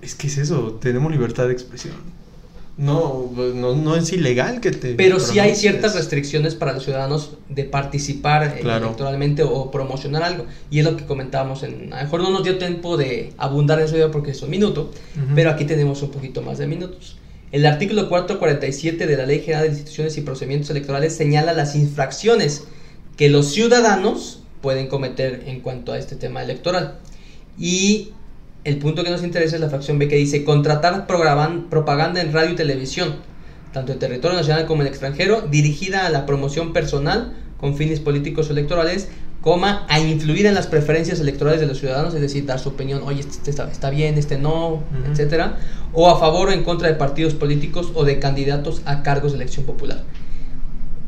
Es 0.02 0.16
que 0.16 0.28
es 0.28 0.38
eso, 0.38 0.78
tenemos 0.82 1.12
libertad 1.12 1.48
de 1.48 1.54
expresión. 1.54 1.96
No, 2.76 3.30
no, 3.54 3.76
no 3.76 3.96
es 3.96 4.12
ilegal 4.14 4.60
que 4.60 4.72
te. 4.72 4.96
Pero 4.96 5.20
sí 5.20 5.38
hay 5.38 5.54
ciertas 5.56 5.94
restricciones 5.94 6.56
para 6.56 6.74
los 6.74 6.84
ciudadanos 6.84 7.34
de 7.48 7.66
participar 7.66 8.56
eh, 8.58 8.62
Claro. 8.62 8.86
electoralmente 8.86 9.44
o 9.44 9.70
promocionar 9.70 10.24
algo. 10.24 10.46
Y 10.72 10.80
es 10.80 10.86
lo 10.86 10.98
que 10.98 11.06
comentábamos 11.06 11.62
en... 11.62 11.94
A 11.94 11.98
lo 11.98 12.04
mejor 12.06 12.24
no 12.24 12.32
nos 12.32 12.44
dio 12.44 12.58
tiempo 12.58 12.98
de 12.98 13.32
abundar 13.38 13.78
en 13.80 13.86
eso 13.86 13.94
video 13.94 14.10
porque 14.10 14.32
es 14.32 14.42
un 14.42 14.50
minuto, 14.50 14.90
pero 15.36 15.52
aquí 15.52 15.66
tenemos 15.66 16.02
un 16.02 16.10
poquito 16.10 16.42
más 16.42 16.58
de 16.58 16.66
minutos. 16.66 17.18
El 17.52 17.68
artículo 17.68 18.10
447 18.10 19.06
de 19.06 19.18
la 19.18 19.28
Ley 19.28 19.42
General 19.42 19.64
de 19.66 19.70
Instituciones 19.70 20.18
y 20.18 20.22
Procedimientos 20.22 20.72
Electorales 20.72 21.16
señala 21.16 21.54
las 21.54 21.76
infracciones 21.76 22.64
que 23.18 23.30
los 23.30 23.52
ciudadanos 23.54 24.43
pueden 24.64 24.88
cometer 24.88 25.44
en 25.46 25.60
cuanto 25.60 25.92
a 25.92 26.00
este 26.00 26.16
tema 26.16 26.42
electoral. 26.42 26.96
Y 27.60 28.14
el 28.64 28.78
punto 28.78 29.04
que 29.04 29.12
nos 29.12 29.22
interesa 29.22 29.56
es 29.56 29.62
la 29.62 29.70
fracción 29.70 30.00
B 30.00 30.08
que 30.08 30.16
dice 30.16 30.44
contratar 30.46 31.06
propaganda 31.06 32.22
en 32.22 32.34
radio 32.34 32.52
y 32.52 32.56
televisión, 32.56 33.18
tanto 33.74 33.92
en 33.92 34.00
territorio 34.00 34.38
nacional 34.38 34.66
como 34.66 34.82
en 34.82 34.88
extranjero, 34.88 35.42
dirigida 35.42 36.08
a 36.08 36.10
la 36.10 36.26
promoción 36.26 36.72
personal 36.72 37.34
con 37.58 37.76
fines 37.76 38.00
políticos 38.00 38.50
o 38.50 38.54
electorales, 38.54 39.10
coma, 39.42 39.86
a 39.90 40.00
influir 40.00 40.46
en 40.46 40.54
las 40.54 40.68
preferencias 40.68 41.20
electorales 41.20 41.60
de 41.60 41.68
los 41.68 41.80
ciudadanos, 41.80 42.16
es 42.16 42.22
decir, 42.22 42.46
dar 42.46 42.60
su 42.60 42.70
opinión, 42.70 43.02
oye, 43.04 43.20
este 43.20 43.50
está, 43.50 43.70
está 43.70 43.90
bien, 43.90 44.18
este 44.18 44.38
no, 44.38 44.76
Ujú. 44.76 45.12
etcétera, 45.12 45.58
o 45.92 46.10
a 46.10 46.18
favor 46.18 46.48
o 46.48 46.52
en 46.54 46.64
contra 46.64 46.88
de 46.88 46.96
partidos 46.96 47.34
políticos 47.34 47.92
o 47.96 48.06
de 48.06 48.20
candidatos 48.20 48.82
a 48.86 49.04
cargos 49.04 49.34
de 49.34 49.40
elección 49.40 49.66
popular. 49.66 50.04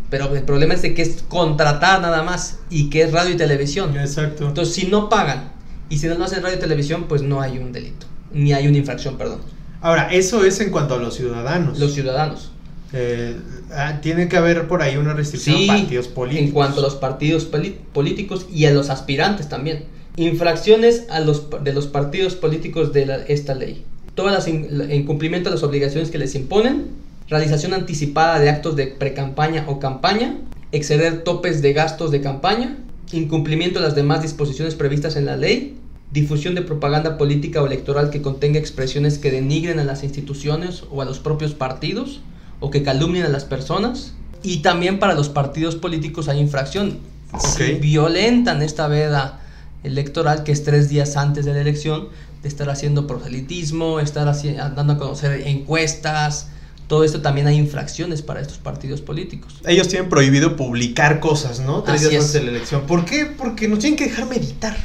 Pero 0.10 0.36
el 0.36 0.44
problema 0.44 0.74
es 0.76 0.82
de 0.82 0.94
que 0.94 1.02
es 1.02 1.24
contratar 1.28 2.02
nada 2.02 2.22
más 2.24 2.60
y 2.70 2.90
que 2.90 3.02
es 3.04 3.12
radio 3.12 3.34
y 3.34 3.38
televisión. 3.38 3.98
Exacto. 3.98 4.48
Entonces, 4.48 4.74
si 4.76 4.88
no 4.88 5.10
pagan 5.10 5.52
y 5.90 5.98
si 5.98 6.08
no 6.08 6.16
lo 6.16 6.26
hacen 6.26 6.44
radio 6.44 6.58
y 6.58 6.60
televisión, 6.60 7.06
pues 7.10 7.22
no 7.22 7.42
hay 7.42 7.58
un 7.58 7.72
delito, 7.72 8.06
ni 8.32 8.54
hay 8.54 8.68
una 8.68 8.78
infracción, 8.78 9.18
perdón. 9.18 9.40
Ahora, 9.82 10.10
eso 10.12 10.44
es 10.46 10.60
en 10.62 10.70
cuanto 10.72 10.96
a 10.96 10.98
los 10.98 11.16
ciudadanos. 11.16 11.80
Los 11.80 11.94
ciudadanos. 11.94 12.52
Eh, 12.94 13.36
ah, 13.74 14.00
tiene 14.02 14.28
que 14.30 14.38
haber 14.38 14.68
por 14.68 14.82
ahí 14.82 14.96
una 14.96 15.14
restricción 15.14 15.58
Sí, 15.58 15.70
a 15.70 15.74
partidos 15.74 16.08
políticos. 16.08 16.48
en 16.48 16.54
cuanto 16.54 16.80
a 16.80 16.84
los 16.84 16.96
partidos 16.96 17.46
políticos 17.94 18.46
y 18.52 18.66
a 18.66 18.72
los 18.72 18.90
aspirantes 18.90 19.50
también. 19.50 19.86
Infracciones 20.18 21.04
a 21.10 21.20
los, 21.20 21.48
de 21.64 21.74
los 21.74 21.88
partidos 21.88 22.36
políticos 22.36 22.94
de 22.94 23.06
la- 23.06 23.18
esta 23.18 23.54
ley. 23.54 23.84
Todas 24.16 24.34
las 24.34 24.48
in- 24.48 24.90
incumplimiento 24.92 25.50
de 25.50 25.56
las 25.56 25.64
obligaciones 25.64 26.10
que 26.10 26.18
les 26.18 26.36
imponen, 26.36 26.88
realización 27.30 27.74
anticipada 27.74 28.40
de 28.40 28.50
actos 28.50 28.76
de 28.76 28.88
precampaña 28.88 29.66
o 29.68 29.80
campaña, 29.80 30.38
exceder 30.72 31.24
topes 31.24 31.62
de 31.62 31.74
gastos 31.74 32.12
de 32.12 32.22
campaña, 32.22 32.78
incumplimiento 33.12 33.80
de 33.80 33.86
las 33.86 33.96
demás 33.96 34.22
disposiciones 34.22 34.76
previstas 34.76 35.16
en 35.16 35.26
la 35.26 35.38
ley, 35.38 35.80
difusión 36.12 36.56
de 36.56 36.62
propaganda 36.62 37.18
política 37.18 37.62
o 37.62 37.66
electoral 37.68 38.10
que 38.10 38.22
contenga 38.22 38.60
expresiones 38.60 39.18
que 39.18 39.32
denigren 39.32 39.80
a 39.80 39.84
las 39.84 40.04
instituciones 40.04 40.84
o 40.92 41.02
a 41.02 41.06
los 41.06 41.20
propios 41.20 41.54
partidos, 41.54 42.22
o 42.60 42.70
que 42.72 42.84
calumnien 42.84 43.26
a 43.26 43.30
las 43.30 43.44
personas. 43.44 44.14
Y 44.44 44.58
también 44.58 45.00
para 45.00 45.14
los 45.14 45.30
partidos 45.30 45.76
políticos 45.76 46.28
hay 46.30 46.40
infracción. 46.40 47.00
Si 47.38 47.74
Ok. 47.74 47.82
violentan 47.82 48.62
esta 48.62 48.88
veda 48.88 49.42
electoral, 49.84 50.44
que 50.44 50.52
es 50.52 50.64
tres 50.64 50.88
días 50.90 51.18
antes 51.18 51.46
de 51.46 51.54
la 51.54 51.62
elección, 51.62 52.10
de 52.42 52.48
estar 52.50 52.70
haciendo 52.70 53.08
proselitismo, 53.08 54.00
estar 54.00 54.28
haci- 54.28 54.56
dando 54.76 54.94
a 54.94 54.98
conocer 54.98 55.42
encuestas, 55.48 56.50
todo 56.88 57.04
esto 57.04 57.22
también 57.22 57.48
hay 57.48 57.56
infracciones 57.58 58.22
para 58.22 58.42
estos 58.42 58.58
partidos 58.58 59.02
políticos. 59.02 59.56
Ellos 59.66 59.88
tienen 59.88 60.10
prohibido 60.10 60.56
publicar 60.56 61.20
cosas, 61.20 61.60
¿no? 61.60 61.82
Tres 61.84 62.02
Así 62.02 62.10
días 62.12 62.24
es. 62.26 62.30
antes 62.30 62.42
de 62.42 62.52
la 62.52 62.58
elección. 62.58 62.82
¿Por 62.88 63.06
qué? 63.06 63.26
Porque 63.26 63.68
nos 63.68 63.80
tienen 63.80 63.98
que 63.98 64.06
dejar 64.06 64.26
meditar. 64.28 64.76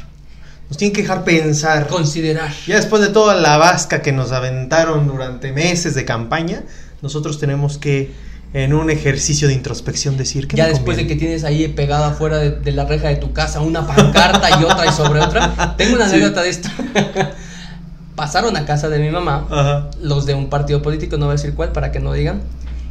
Nos 0.69 0.77
tienen 0.77 0.95
que 0.95 1.01
dejar 1.01 1.23
pensar. 1.23 1.87
Considerar. 1.87 2.51
Ya 2.65 2.77
después 2.77 3.01
de 3.01 3.09
toda 3.09 3.35
la 3.35 3.57
vasca 3.57 4.01
que 4.01 4.11
nos 4.13 4.31
aventaron 4.31 5.05
durante 5.07 5.51
meses 5.51 5.93
de 5.95 6.05
campaña, 6.05 6.63
nosotros 7.01 7.39
tenemos 7.39 7.77
que, 7.77 8.11
en 8.53 8.73
un 8.73 8.89
ejercicio 8.89 9.47
de 9.47 9.53
introspección, 9.53 10.17
decir 10.17 10.47
que 10.47 10.55
Ya 10.57 10.67
después 10.67 10.95
de 10.97 11.07
que 11.07 11.15
tienes 11.15 11.43
ahí 11.43 11.67
pegada 11.67 12.07
afuera 12.11 12.37
de, 12.37 12.51
de 12.51 12.71
la 12.71 12.85
reja 12.85 13.09
de 13.09 13.17
tu 13.17 13.33
casa 13.33 13.59
una 13.61 13.85
pancarta 13.85 14.49
y 14.59 14.63
otra 14.63 14.85
y 14.87 14.91
sobre 14.91 15.19
otra. 15.19 15.75
Tengo 15.77 15.95
una 15.95 16.07
Sí. 16.07 16.15
anécdota 16.15 16.41
de 16.41 16.49
esto. 16.49 16.69
Pasaron 18.21 18.55
a 18.55 18.65
casa 18.65 18.87
de 18.87 18.99
mi 18.99 19.09
mamá 19.09 19.47
Ajá. 19.49 19.89
los 19.99 20.27
de 20.27 20.35
un 20.35 20.47
partido 20.47 20.83
político, 20.83 21.17
no 21.17 21.25
voy 21.25 21.31
a 21.33 21.37
decir 21.37 21.55
cuál 21.55 21.71
para 21.71 21.91
que 21.91 21.99
no 21.99 22.13
digan. 22.13 22.43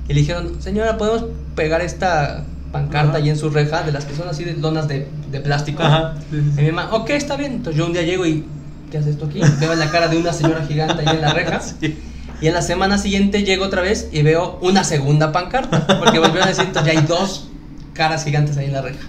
Y 0.08 0.14
le 0.14 0.22
dijeron, 0.22 0.60
señora, 0.60 0.98
¿podemos 0.98 1.26
pegar 1.54 1.82
esta 1.82 2.42
pancarta 2.72 3.10
Ajá. 3.10 3.18
ahí 3.18 3.30
en 3.30 3.38
su 3.38 3.48
reja? 3.48 3.84
De 3.84 3.92
las 3.92 4.06
que 4.06 4.16
son 4.16 4.28
así 4.28 4.42
de 4.42 4.54
lonas 4.54 4.88
de, 4.88 5.06
de 5.30 5.38
plástico. 5.38 5.84
Ajá. 5.84 6.14
Sí, 6.32 6.42
sí, 6.56 6.60
Y 6.60 6.64
mi 6.64 6.72
mamá, 6.72 6.92
ok, 6.96 7.10
está 7.10 7.36
bien. 7.36 7.52
Entonces 7.52 7.78
yo 7.78 7.86
un 7.86 7.92
día 7.92 8.02
llego 8.02 8.26
y, 8.26 8.44
¿qué 8.90 8.98
hace 8.98 9.10
esto 9.10 9.26
aquí? 9.26 9.40
Veo 9.60 9.72
la 9.76 9.88
cara 9.92 10.08
de 10.08 10.16
una 10.16 10.32
señora 10.32 10.64
gigante 10.66 11.08
ahí 11.08 11.14
en 11.14 11.20
la 11.22 11.32
reja. 11.32 11.60
sí. 11.80 11.96
Y 12.40 12.48
en 12.48 12.54
la 12.54 12.62
semana 12.62 12.98
siguiente 12.98 13.44
llego 13.44 13.66
otra 13.66 13.82
vez 13.82 14.08
y 14.10 14.22
veo 14.22 14.58
una 14.62 14.82
segunda 14.82 15.30
pancarta. 15.30 15.86
Porque 16.00 16.18
volvieron 16.18 16.42
a 16.42 16.48
decir, 16.48 16.64
entonces 16.64 16.92
ya 16.92 16.98
hay 17.00 17.06
dos 17.06 17.46
caras 17.94 18.24
gigantes 18.24 18.56
ahí 18.56 18.66
en 18.66 18.72
la 18.72 18.82
reja. 18.82 19.06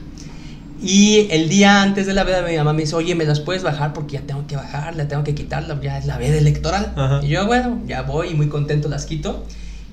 Y 0.82 1.28
el 1.30 1.48
día 1.48 1.84
antes 1.84 2.08
de 2.08 2.14
la 2.14 2.24
veda 2.24 2.42
mi 2.42 2.58
mamá 2.58 2.74
me 2.74 2.82
dice, 2.82 2.96
oye, 2.96 3.14
¿me 3.14 3.26
las 3.26 3.40
puedes 3.40 3.62
bajar? 3.62 3.94
Porque 3.94 4.14
ya 4.14 4.22
tengo 4.22 4.48
que 4.48 4.56
bajarla, 4.56 5.08
tengo 5.08 5.24
que 5.24 5.36
quitarla, 5.36 5.80
ya 5.82 5.98
es 5.98 6.06
la 6.06 6.18
veda 6.18 6.38
electoral. 6.38 6.94
Ajá. 6.96 7.20
Y 7.22 7.28
yo, 7.30 7.46
bueno, 7.46 7.80
ya 7.86 8.02
voy 8.02 8.30
y 8.30 8.34
muy 8.34 8.48
contento 8.48 8.90
las 8.90 9.06
quito. 9.06 9.46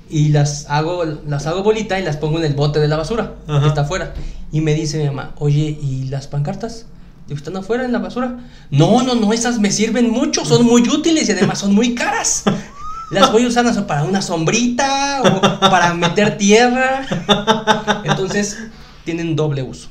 Y 0.09 0.29
las 0.29 0.65
hago, 0.69 1.05
las 1.05 1.45
hago 1.45 1.61
bolita 1.61 1.99
y 1.99 2.03
las 2.03 2.17
pongo 2.17 2.39
en 2.39 2.45
el 2.45 2.55
bote 2.55 2.79
de 2.79 2.87
la 2.87 2.97
basura, 2.97 3.35
Ajá. 3.47 3.61
que 3.61 3.67
está 3.67 3.81
afuera. 3.81 4.15
Y 4.51 4.61
me 4.61 4.73
dice 4.73 4.97
mi 4.97 5.05
mamá, 5.05 5.33
oye, 5.37 5.77
¿y 5.79 6.05
las 6.05 6.25
pancartas? 6.27 6.87
Digo, 7.27 7.37
¿están 7.37 7.55
afuera 7.57 7.85
en 7.85 7.91
la 7.91 7.99
basura? 7.99 8.39
No, 8.71 9.03
no, 9.03 9.13
no, 9.13 9.31
esas 9.31 9.59
me 9.59 9.69
sirven 9.69 10.09
mucho, 10.09 10.43
son 10.45 10.65
muy 10.65 10.81
útiles 10.81 11.29
y 11.29 11.31
además 11.31 11.59
son 11.59 11.75
muy 11.75 11.93
caras. 11.93 12.43
Las 13.11 13.31
voy 13.31 13.43
a 13.43 13.47
usar 13.47 13.85
para 13.85 14.03
una 14.03 14.23
sombrita 14.23 15.21
o 15.21 15.41
para 15.41 15.93
meter 15.93 16.37
tierra. 16.37 17.05
Entonces, 18.03 18.57
tienen 19.05 19.35
doble 19.35 19.61
uso. 19.61 19.87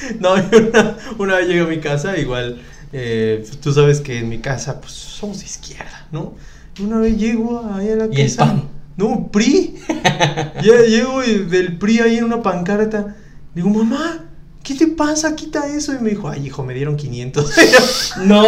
No, 0.20 0.34
una, 0.34 0.96
una 1.18 1.36
vez 1.36 1.48
llegué 1.48 1.60
a 1.60 1.66
mi 1.66 1.78
casa, 1.78 2.16
igual, 2.16 2.60
eh, 2.92 3.44
tú 3.62 3.72
sabes 3.72 4.00
que 4.00 4.18
en 4.18 4.28
mi 4.28 4.38
casa, 4.38 4.80
pues, 4.80 4.92
somos 4.92 5.38
de 5.40 5.44
izquierda, 5.46 6.06
¿no? 6.12 6.34
Una 6.80 6.98
vez 6.98 7.16
llego 7.16 7.64
ahí 7.74 7.90
a 7.90 7.96
la 7.96 8.06
Y 8.10 8.20
el 8.20 8.28
casa. 8.28 8.46
PAN. 8.46 8.68
No, 8.96 9.28
PRI. 9.32 9.76
ya 10.62 10.82
llego 10.86 11.22
y 11.24 11.44
del 11.44 11.78
PRI 11.78 12.00
ahí 12.00 12.18
en 12.18 12.24
una 12.24 12.42
pancarta. 12.42 13.16
Digo, 13.54 13.70
mamá, 13.70 14.24
¿qué 14.62 14.74
te 14.74 14.86
pasa? 14.88 15.34
Quita 15.34 15.66
eso. 15.66 15.94
Y 15.94 15.98
me 15.98 16.10
dijo, 16.10 16.28
ay, 16.28 16.46
hijo, 16.46 16.62
me 16.62 16.74
dieron 16.74 16.96
500. 16.96 17.52
No, 18.24 18.42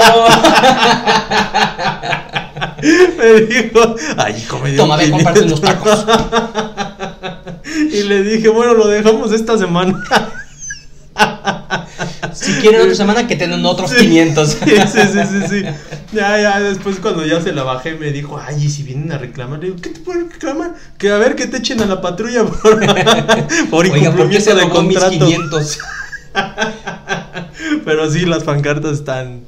me 3.17 3.41
dijo, 3.43 3.95
ay, 4.19 4.35
hijo, 4.37 4.59
me 4.59 4.71
dieron 4.71 4.87
toma, 4.88 4.97
ve, 4.97 5.05
500. 5.05 5.11
comparte 5.11 5.41
unos 5.43 5.61
tacos. 5.61 6.07
Y 7.93 8.03
le 8.03 8.23
dije, 8.23 8.49
bueno, 8.49 8.75
lo 8.75 8.88
dejamos 8.88 9.33
esta 9.33 9.57
semana. 9.57 10.03
Quieren 12.62 12.81
otra 12.83 12.94
semana, 12.94 13.27
que 13.27 13.37
tengan 13.37 13.64
otros 13.66 13.90
Sí. 13.90 13.96
500. 13.98 14.48
Sí, 14.62 14.70
sí, 14.87 15.18
sí, 15.31 15.46
sí. 15.48 15.62
Ya, 16.12 16.40
ya, 16.40 16.61
después 16.61 16.96
cuando 17.01 17.25
ya 17.27 17.40
se 17.40 17.53
la 17.53 17.62
bajé 17.62 17.94
me 17.94 18.11
dijo, 18.12 18.38
ay, 18.38 18.64
y 18.64 18.68
si 18.70 18.83
vienen 18.83 19.12
a 19.12 19.18
reclamar, 19.18 19.59
le 19.61 19.66
digo, 19.66 19.79
¿qué 19.81 19.90
te 19.90 20.01
pueden 20.01 20.31
reclamar? 20.31 20.75
Que 20.98 21.11
a 21.11 21.18
ver, 21.18 21.35
que 21.37 21.46
te 21.46 21.59
echen 21.59 21.81
a 21.83 21.87
la 21.87 22.01
patrulla 22.01 22.44
por, 22.46 22.61
por 22.61 22.81
Oiga, 22.81 23.70
¿por 23.70 23.87
incumplimiento 23.87 24.55
de 24.55 24.62
robó 24.62 24.83
mis 24.83 24.98
contrato. 24.98 25.27
500? 25.27 25.79
Pero 27.85 28.11
sí, 28.11 28.20
las 28.27 28.44
pancartas 28.44 28.92
están, 28.92 29.40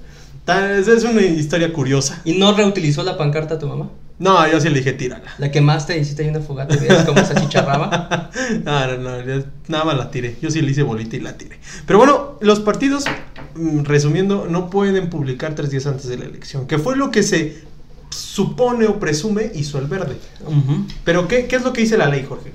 tan, 0.45 0.71
es, 0.71 0.89
es 0.89 1.05
una 1.05 1.23
historia 1.23 1.73
curiosa. 1.73 2.21
¿Y 2.25 2.35
no 2.35 2.53
reutilizó 2.55 3.03
la 3.03 3.17
pancarta 3.17 3.59
tu 3.59 3.67
mamá? 3.67 3.89
No, 4.19 4.47
yo 4.49 4.61
sí 4.61 4.69
le 4.69 4.79
dije, 4.79 4.93
tírala. 4.93 5.25
La 5.39 5.51
quemaste, 5.51 5.99
hiciste 5.99 6.23
ahí 6.23 6.29
una 6.29 6.41
fogata 6.41 6.77
y 6.77 6.79
veías 6.79 7.05
cómo 7.05 7.25
se 7.25 7.33
achicharraba. 7.33 8.31
No, 8.65 8.97
no, 8.97 9.23
no, 9.23 9.45
nada 9.69 9.85
más 9.85 9.97
la 9.97 10.11
tiré. 10.11 10.37
Yo 10.41 10.51
sí 10.51 10.61
le 10.61 10.71
hice 10.71 10.83
bolita 10.83 11.17
y 11.17 11.21
la 11.21 11.37
tiré. 11.37 11.59
Pero 11.87 11.99
bueno, 11.99 12.39
los 12.41 12.61
partidos, 12.61 13.05
mm, 13.55 13.85
resumiendo, 13.85 14.47
no 14.49 14.71
pueden 14.71 15.09
publicar 15.09 15.55
tres 15.55 15.71
días 15.71 15.87
antes 15.87 16.07
de 16.09 16.17
la 16.17 16.25
elección, 16.25 16.67
que 16.67 16.79
fue 16.79 16.97
lo 16.97 17.11
que 17.11 17.23
se 17.23 17.65
supone 18.11 18.87
o 18.87 19.01
presume 19.01 19.51
hizo 19.55 19.79
el 19.79 19.87
verde. 19.87 20.17
Pero, 21.05 21.27
¿qué, 21.27 21.47
qué 21.47 21.57
es 21.57 21.63
lo 21.63 21.73
que 21.73 21.83
dice 21.83 21.97
la 21.97 22.09
ley, 22.09 22.25
Jorge? 22.29 22.53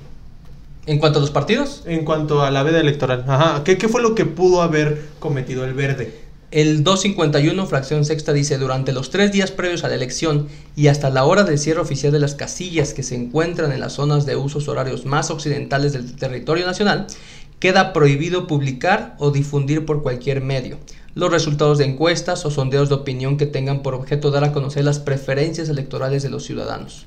En 0.86 0.98
cuanto 0.98 1.18
a 1.18 1.22
los 1.22 1.30
partidos, 1.30 1.82
En 1.86 2.04
cuanto 2.04 2.42
a 2.42 2.50
la 2.50 2.62
veda 2.62 2.80
electoral. 2.80 3.24
Ajá. 3.28 3.62
¿Qué, 3.64 3.76
qué 3.76 3.88
fue 3.88 4.00
lo 4.02 4.14
que 4.14 4.24
pudo 4.26 4.62
haber 4.62 5.08
cometido 5.18 5.64
el 5.64 5.74
verde? 5.74 6.29
El 6.50 6.82
251, 6.82 7.64
fracción 7.66 8.04
sexta, 8.04 8.32
dice, 8.32 8.58
durante 8.58 8.92
los 8.92 9.10
tres 9.10 9.30
días 9.30 9.52
previos 9.52 9.84
a 9.84 9.88
la 9.88 9.94
elección 9.94 10.48
y 10.74 10.88
hasta 10.88 11.08
la 11.08 11.24
hora 11.24 11.44
del 11.44 11.60
cierre 11.60 11.80
oficial 11.80 12.10
de 12.10 12.18
las 12.18 12.34
casillas 12.34 12.92
que 12.92 13.04
se 13.04 13.14
encuentran 13.14 13.70
en 13.70 13.78
las 13.78 13.92
zonas 13.92 14.26
de 14.26 14.34
usos 14.34 14.66
horarios 14.66 15.06
más 15.06 15.30
occidentales 15.30 15.92
del 15.92 16.16
territorio 16.16 16.66
nacional, 16.66 17.06
queda 17.60 17.92
prohibido 17.92 18.48
publicar 18.48 19.14
o 19.18 19.30
difundir 19.30 19.86
por 19.86 20.02
cualquier 20.02 20.40
medio. 20.40 20.78
Los 21.14 21.30
resultados 21.30 21.78
de 21.78 21.84
encuestas 21.84 22.44
o 22.44 22.50
sondeos 22.50 22.88
de 22.88 22.96
opinión 22.96 23.36
que 23.36 23.46
tengan 23.46 23.82
por 23.82 23.94
objeto 23.94 24.32
dar 24.32 24.42
a 24.42 24.52
conocer 24.52 24.84
las 24.84 24.98
preferencias 24.98 25.68
electorales 25.68 26.24
de 26.24 26.30
los 26.30 26.44
ciudadanos, 26.44 27.06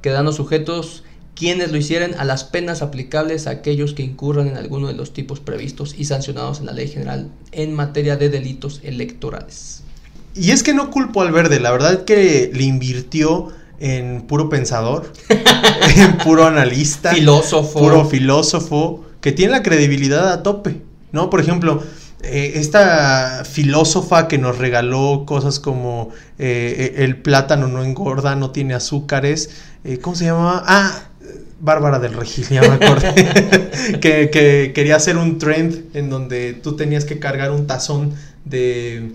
quedando 0.00 0.32
sujetos 0.32 1.02
quienes 1.36 1.70
lo 1.70 1.76
hicieren 1.76 2.14
a 2.18 2.24
las 2.24 2.44
penas 2.44 2.82
aplicables 2.82 3.46
a 3.46 3.50
aquellos 3.50 3.92
que 3.92 4.02
incurran 4.02 4.48
en 4.48 4.56
alguno 4.56 4.88
de 4.88 4.94
los 4.94 5.12
tipos 5.12 5.38
previstos 5.38 5.94
y 5.96 6.06
sancionados 6.06 6.60
en 6.60 6.66
la 6.66 6.72
ley 6.72 6.88
general 6.88 7.28
en 7.52 7.74
materia 7.74 8.16
de 8.16 8.30
delitos 8.30 8.80
electorales. 8.82 9.82
Y 10.34 10.50
es 10.50 10.62
que 10.62 10.74
no 10.74 10.90
culpo 10.90 11.22
al 11.22 11.32
verde, 11.32 11.60
la 11.60 11.70
verdad 11.70 12.04
que 12.04 12.50
le 12.52 12.64
invirtió 12.64 13.48
en 13.78 14.22
puro 14.22 14.48
pensador, 14.48 15.12
en 15.96 16.18
puro 16.18 16.46
analista, 16.46 17.12
Filósofo. 17.12 17.78
puro 17.78 18.06
filósofo, 18.06 19.04
que 19.20 19.32
tiene 19.32 19.52
la 19.52 19.62
credibilidad 19.62 20.32
a 20.32 20.42
tope, 20.42 20.80
¿no? 21.12 21.28
Por 21.30 21.40
ejemplo, 21.40 21.82
eh, 22.22 22.54
esta 22.56 23.44
filósofa 23.44 24.26
que 24.26 24.38
nos 24.38 24.56
regaló 24.56 25.24
cosas 25.26 25.60
como 25.60 26.10
eh, 26.38 26.94
el 26.96 27.20
plátano 27.20 27.68
no 27.68 27.84
engorda, 27.84 28.36
no 28.36 28.50
tiene 28.50 28.74
azúcares, 28.74 29.50
eh, 29.84 29.98
¿cómo 29.98 30.16
se 30.16 30.24
llamaba? 30.24 30.64
Ah, 30.66 31.10
Bárbara 31.60 31.98
del 31.98 32.12
Regil, 32.14 32.46
ya 32.48 32.60
me 32.60 32.84
acordé, 32.84 33.14
que, 34.00 34.30
que 34.30 34.72
quería 34.74 34.96
hacer 34.96 35.16
un 35.16 35.38
trend 35.38 35.84
en 35.96 36.10
donde 36.10 36.52
tú 36.52 36.76
tenías 36.76 37.04
que 37.04 37.18
cargar 37.18 37.50
un 37.50 37.66
tazón 37.66 38.12
de 38.44 39.12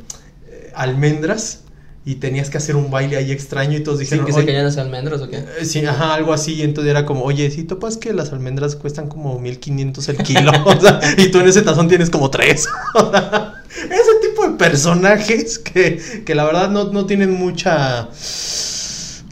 eh, 0.47 0.71
almendras 0.75 1.59
y 2.03 2.15
tenías 2.15 2.49
que 2.49 2.57
hacer 2.57 2.75
un 2.75 2.89
baile 2.89 3.15
ahí 3.17 3.31
extraño 3.31 3.77
y 3.77 3.81
todos 3.83 3.99
¿Sí, 3.99 4.05
dijeron, 4.05 4.25
que 4.25 4.31
se 4.31 4.39
"Oye, 4.39 4.47
caían 4.47 4.65
las 4.65 4.77
almendras 4.77 5.21
o 5.21 5.29
qué? 5.29 5.37
eh, 5.37 5.65
Sí, 5.65 5.85
ajá, 5.85 6.15
algo 6.15 6.33
así. 6.33 6.55
Y 6.55 6.63
entonces 6.63 6.89
era 6.89 7.05
como, 7.05 7.23
oye, 7.25 7.51
si 7.51 7.63
topas 7.63 7.97
que 7.97 8.11
las 8.11 8.33
almendras 8.33 8.75
cuestan 8.75 9.07
como 9.07 9.37
1500 9.39 10.09
el 10.09 10.17
kilo. 10.17 10.51
o 10.65 10.81
sea, 10.81 10.99
y 11.17 11.27
tú 11.29 11.39
en 11.41 11.47
ese 11.47 11.61
tazón 11.61 11.87
tienes 11.87 12.09
como 12.09 12.31
tres. 12.31 12.67
Ese 13.71 14.27
tipo 14.27 14.47
de 14.49 14.57
personajes 14.57 15.57
que, 15.59 16.23
que 16.25 16.35
la 16.35 16.43
verdad 16.43 16.69
no, 16.71 16.91
no 16.91 17.05
tienen 17.05 17.31
mucha 17.33 18.09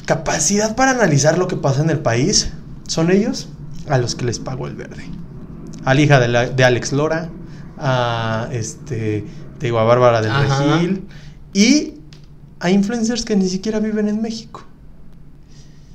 capacidad 0.05 0.75
para 0.75 0.91
analizar 0.91 1.37
lo 1.37 1.47
que 1.47 1.55
pasa 1.55 1.81
en 1.81 1.89
el 1.89 1.99
país. 1.99 2.51
Son 2.89 3.11
ellos 3.11 3.47
a 3.87 3.97
los 3.99 4.15
que 4.15 4.25
les 4.25 4.39
pago 4.39 4.65
el 4.67 4.75
verde. 4.75 5.03
A 5.85 5.93
la 5.93 6.01
hija 6.01 6.19
de, 6.19 6.27
la- 6.27 6.49
de 6.49 6.63
Alex 6.63 6.91
Lora, 6.91 7.29
a 7.77 8.49
este, 8.51 9.23
te 9.59 9.67
digo, 9.67 9.79
a 9.79 9.83
Bárbara 9.83 10.21
del 10.21 10.31
Ajá. 10.31 10.73
Regil. 10.75 11.05
Y 11.53 11.93
a 12.59 12.69
influencers 12.71 13.23
que 13.25 13.35
ni 13.35 13.47
siquiera 13.47 13.79
viven 13.79 14.09
en 14.09 14.21
México. 14.21 14.65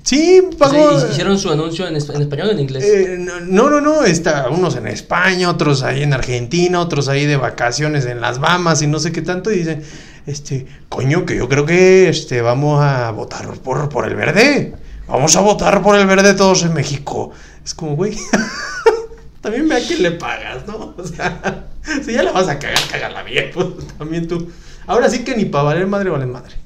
Sí, 0.02 0.42
pagó. 0.58 0.98
hicieron 1.10 1.38
su 1.38 1.50
anuncio 1.50 1.88
en 1.88 1.96
español 1.96 2.48
o 2.48 2.50
en 2.52 2.60
inglés. 2.60 2.84
eh, 2.84 3.26
no, 3.48 3.70
no, 3.70 3.80
no, 3.80 4.04
está 4.04 4.50
unos 4.50 4.76
en 4.76 4.86
España, 4.86 5.48
otros 5.48 5.82
ahí 5.82 6.02
en 6.02 6.12
Argentina, 6.12 6.78
otros 6.80 7.08
ahí 7.08 7.24
de 7.24 7.38
vacaciones 7.38 8.04
en 8.04 8.20
las 8.20 8.38
Bahamas 8.38 8.82
y 8.82 8.86
no 8.86 8.98
sé 9.00 9.12
qué 9.12 9.22
tanto 9.22 9.50
y 9.50 9.56
dicen, 9.58 9.82
este, 10.26 10.66
coño, 10.90 11.24
que 11.24 11.36
yo 11.36 11.48
creo 11.48 11.64
que 11.64 12.08
este 12.10 12.42
vamos 12.42 12.82
a 12.84 13.10
votar 13.12 13.46
por, 13.60 13.88
por 13.88 14.06
el 14.06 14.14
verde. 14.14 14.74
Vamos 15.06 15.36
a 15.36 15.40
votar 15.40 15.82
por 15.82 15.96
el 15.96 16.06
verde 16.06 16.34
todos 16.34 16.62
en 16.62 16.72
México. 16.74 17.32
Es 17.64 17.74
como, 17.74 17.96
güey, 17.96 18.16
también 19.40 19.68
ve 19.68 19.76
a 19.76 19.86
quién 19.86 20.02
le 20.02 20.12
pagas, 20.12 20.66
¿no? 20.66 20.94
O 20.96 21.06
sea, 21.06 21.66
si 22.04 22.12
ya 22.12 22.22
la 22.22 22.32
vas 22.32 22.48
a 22.48 22.58
cagar, 22.58 22.78
cágala 22.90 23.22
bien, 23.22 23.50
pues 23.52 23.66
también 23.98 24.26
tú. 24.26 24.50
Ahora 24.86 25.08
sí 25.08 25.24
que 25.24 25.36
ni 25.36 25.44
para 25.44 25.64
valer 25.64 25.86
madre, 25.86 26.10
vale 26.10 26.26
madre. 26.26 26.56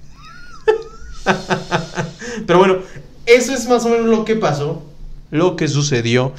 Pero 2.46 2.59
bueno, 2.59 2.79
eso 3.27 3.53
es 3.53 3.68
más 3.68 3.85
o 3.85 3.88
menos 3.90 4.07
lo 4.07 4.24
que 4.24 4.37
pasó 4.37 4.88
lo 5.31 5.57
que 5.57 5.68
sucedió 5.68 6.33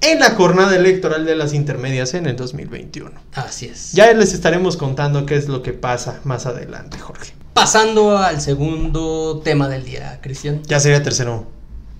en 0.00 0.20
la 0.20 0.30
jornada 0.30 0.76
electoral 0.76 1.24
de 1.24 1.36
las 1.36 1.52
intermedias 1.52 2.14
en 2.14 2.26
el 2.26 2.36
2021. 2.36 3.10
Así 3.34 3.66
es. 3.66 3.92
Ya 3.92 4.12
les 4.12 4.34
estaremos 4.34 4.76
contando 4.76 5.26
qué 5.26 5.36
es 5.36 5.48
lo 5.48 5.62
que 5.62 5.72
pasa 5.72 6.20
más 6.24 6.46
adelante, 6.46 6.98
Jorge. 6.98 7.32
Pasando 7.56 8.18
al 8.18 8.42
segundo 8.42 9.40
tema 9.42 9.66
del 9.66 9.82
día, 9.82 10.20
Cristian. 10.22 10.62
Ya 10.66 10.78
sería 10.78 11.02
tercero. 11.02 11.46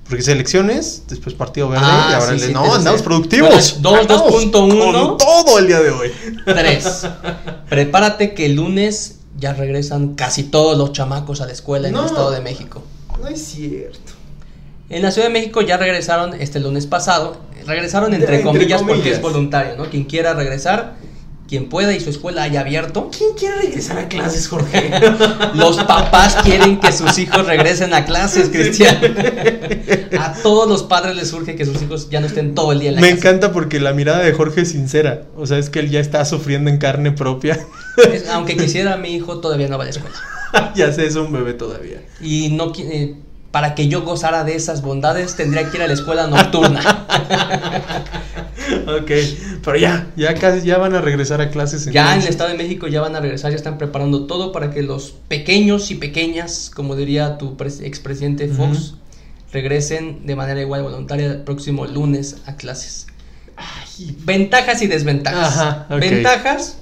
Porque 0.04 0.20
es 0.20 0.28
elecciones, 0.28 1.04
después 1.08 1.34
partido 1.34 1.70
verde 1.70 1.82
Ah, 1.88 2.08
y 2.10 2.14
ahora 2.14 2.26
sí, 2.26 2.32
el 2.34 2.40
de- 2.40 2.46
sí, 2.48 2.52
no, 2.52 2.74
andamos 2.74 3.00
productivos. 3.00 3.48
Bueno, 3.80 3.80
dos, 3.80 4.00
Andamos 4.02 4.32
2.1. 4.52 5.08
Con 5.08 5.16
todo 5.18 5.58
el 5.58 5.66
día 5.66 5.80
de 5.80 5.90
hoy. 5.90 6.12
3. 6.44 7.06
Prepárate 7.70 8.34
que 8.34 8.44
el 8.46 8.54
lunes 8.56 9.16
ya 9.38 9.54
regresan 9.54 10.14
casi 10.14 10.44
todos 10.44 10.76
los 10.76 10.92
chamacos 10.92 11.40
a 11.40 11.46
la 11.46 11.52
escuela 11.52 11.88
en 11.88 11.94
No. 11.94 12.00
el 12.02 12.06
Estado 12.06 12.30
de 12.32 12.40
México. 12.42 12.82
No 13.20 13.26
es 13.26 13.42
cierto. 13.42 14.12
En 14.90 15.02
la 15.02 15.10
Ciudad 15.10 15.28
de 15.28 15.32
México 15.32 15.62
ya 15.62 15.78
regresaron 15.78 16.34
este 16.34 16.60
lunes 16.60 16.86
pasado. 16.86 17.38
Regresaron 17.66 18.12
entre, 18.14 18.36
Entre 18.36 18.44
comillas, 18.46 18.80
porque 18.82 18.98
comillas. 18.98 19.16
es 19.16 19.22
voluntario, 19.22 19.76
¿no? 19.76 19.86
Quien 19.90 20.04
quiera 20.04 20.34
regresar, 20.34 20.94
quien 21.48 21.68
pueda 21.68 21.94
y 21.94 22.00
su 22.00 22.10
escuela 22.10 22.42
haya 22.42 22.60
abierto. 22.60 23.10
¿Quién 23.16 23.30
quiere 23.38 23.56
regresar 23.56 23.98
a 23.98 24.08
clases, 24.08 24.48
Jorge? 24.48 24.90
Los 25.54 25.76
papás 25.84 26.36
quieren 26.42 26.80
que 26.80 26.90
sus 26.92 27.16
hijos 27.18 27.46
regresen 27.46 27.94
a 27.94 28.04
clases, 28.04 28.48
Cristian. 28.48 28.96
A 30.18 30.32
todos 30.42 30.68
los 30.68 30.82
padres 30.82 31.14
les 31.16 31.28
surge 31.28 31.54
que 31.56 31.64
sus 31.64 31.80
hijos 31.82 32.08
ya 32.10 32.20
no 32.20 32.26
estén 32.26 32.54
todo 32.54 32.72
el 32.72 32.80
día 32.80 32.88
en 32.90 32.94
la 32.96 33.00
Me 33.00 33.08
casa. 33.10 33.18
encanta 33.28 33.52
porque 33.52 33.78
la 33.80 33.92
mirada 33.92 34.20
de 34.20 34.32
Jorge 34.32 34.62
es 34.62 34.70
sincera. 34.72 35.22
O 35.36 35.46
sea, 35.46 35.58
es 35.58 35.70
que 35.70 35.78
él 35.80 35.90
ya 35.90 36.00
está 36.00 36.24
sufriendo 36.24 36.70
en 36.70 36.78
carne 36.78 37.12
propia. 37.12 37.58
Es- 38.12 38.28
aunque 38.28 38.56
quisiera, 38.56 38.96
mi 38.96 39.14
hijo 39.14 39.38
todavía 39.40 39.68
no 39.68 39.76
va 39.78 39.84
a 39.84 39.86
la 39.86 39.90
escuela. 39.90 40.16
ya 40.74 40.92
sé, 40.92 41.06
es 41.06 41.16
un 41.16 41.32
bebé 41.32 41.54
todavía. 41.54 42.02
Y 42.20 42.48
no 42.50 42.72
eh, 42.78 43.14
para 43.50 43.74
que 43.74 43.88
yo 43.88 44.02
gozara 44.02 44.44
de 44.44 44.54
esas 44.56 44.82
bondades 44.82 45.34
tendría 45.36 45.70
que 45.70 45.76
ir 45.76 45.82
a 45.82 45.86
la 45.86 45.94
escuela 45.94 46.26
nocturna. 46.26 47.06
Ok, 49.00 49.10
pero 49.64 49.76
ya, 49.76 50.10
ya 50.16 50.34
casi 50.34 50.66
ya 50.66 50.78
van 50.78 50.94
a 50.94 51.00
regresar 51.00 51.40
a 51.40 51.50
clases. 51.50 51.86
Ya 51.86 52.14
en 52.14 52.22
el. 52.22 52.28
Estado 52.28 52.50
de 52.50 52.56
México 52.56 52.86
ya 52.88 53.00
van 53.00 53.14
a 53.16 53.20
regresar, 53.20 53.50
ya 53.50 53.56
están 53.56 53.78
preparando 53.78 54.26
todo 54.26 54.52
para 54.52 54.70
que 54.70 54.82
los 54.82 55.14
pequeños 55.28 55.90
y 55.90 55.96
pequeñas, 55.96 56.70
como 56.74 56.96
diría 56.96 57.38
tu 57.38 57.56
pres- 57.56 57.82
expresidente 57.82 58.48
Fox, 58.48 58.94
regresen 59.52 60.26
de 60.26 60.36
manera 60.36 60.60
igual 60.60 60.82
voluntaria 60.82 61.26
el 61.26 61.42
próximo 61.42 61.86
lunes 61.86 62.36
a 62.46 62.56
clases. 62.56 63.06
Ventajas 64.24 64.82
y 64.82 64.86
desventajas. 64.86 65.56
Ajá, 65.56 65.86
ok. 65.90 66.00
Ventajas, 66.00 66.76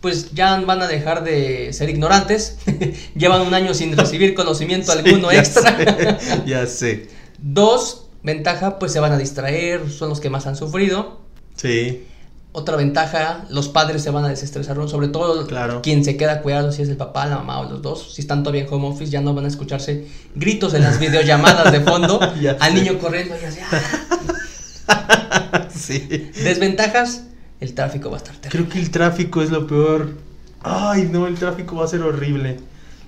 pues 0.00 0.32
ya 0.32 0.58
van 0.60 0.80
a 0.82 0.86
dejar 0.86 1.24
de 1.24 1.72
ser 1.72 1.90
ignorantes. 1.90 2.56
Llevan 3.16 3.42
un 3.42 3.54
año 3.54 3.74
sin 3.74 3.96
recibir 3.96 4.34
conocimiento 4.34 4.92
Sí, 4.92 4.98
alguno 4.98 5.30
ya 5.32 5.38
extra. 5.38 5.76
sé, 5.76 6.42
ya 6.46 6.66
sé. 6.66 7.08
Dos, 7.38 8.06
ventaja, 8.22 8.78
pues 8.78 8.92
se 8.92 9.00
van 9.00 9.12
a 9.12 9.18
distraer, 9.18 9.90
son 9.90 10.08
los 10.08 10.20
que 10.20 10.30
más 10.30 10.46
han 10.46 10.56
sufrido. 10.56 11.20
Sí, 11.56 12.06
Otra 12.56 12.76
ventaja, 12.76 13.44
los 13.50 13.68
padres 13.68 14.02
se 14.02 14.10
van 14.10 14.24
a 14.24 14.28
desestresar, 14.28 14.76
¿no? 14.76 14.86
sobre 14.86 15.08
todo 15.08 15.44
Claro. 15.46 15.82
quien 15.82 16.04
se 16.04 16.16
queda 16.16 16.34
a 16.34 16.40
cuidarlos, 16.42 16.76
si 16.76 16.82
es 16.82 16.88
el 16.88 16.96
papá, 16.96 17.26
la 17.26 17.36
mamá 17.38 17.58
o 17.60 17.64
los 17.70 17.82
dos. 17.82 18.14
Si 18.14 18.20
están 18.20 18.42
todavía 18.44 18.62
en 18.62 18.72
home 18.72 18.86
office, 18.88 19.10
ya 19.10 19.20
no 19.20 19.34
van 19.34 19.44
a 19.44 19.48
escucharse 19.48 20.06
gritos 20.36 20.72
en 20.74 20.82
las 20.82 21.00
videollamadas 21.00 21.72
de 21.72 21.80
fondo, 21.80 22.20
al 22.60 22.74
niño 22.74 22.98
corriendo 23.00 23.34
y 23.40 23.44
así. 23.44 23.58
¡ah! 24.88 25.68
sí. 25.74 26.30
Desventajas, 26.44 27.24
el 27.60 27.74
tráfico 27.74 28.10
va 28.10 28.16
a 28.16 28.18
estar 28.18 28.36
terrible. 28.36 28.66
Creo 28.66 28.72
que 28.72 28.78
el 28.80 28.90
tráfico 28.90 29.42
es 29.42 29.50
lo 29.50 29.66
peor. 29.66 30.14
Ay, 30.62 31.08
no, 31.10 31.26
el 31.26 31.34
tráfico 31.34 31.76
va 31.76 31.84
a 31.84 31.88
ser 31.88 32.02
horrible. 32.02 32.58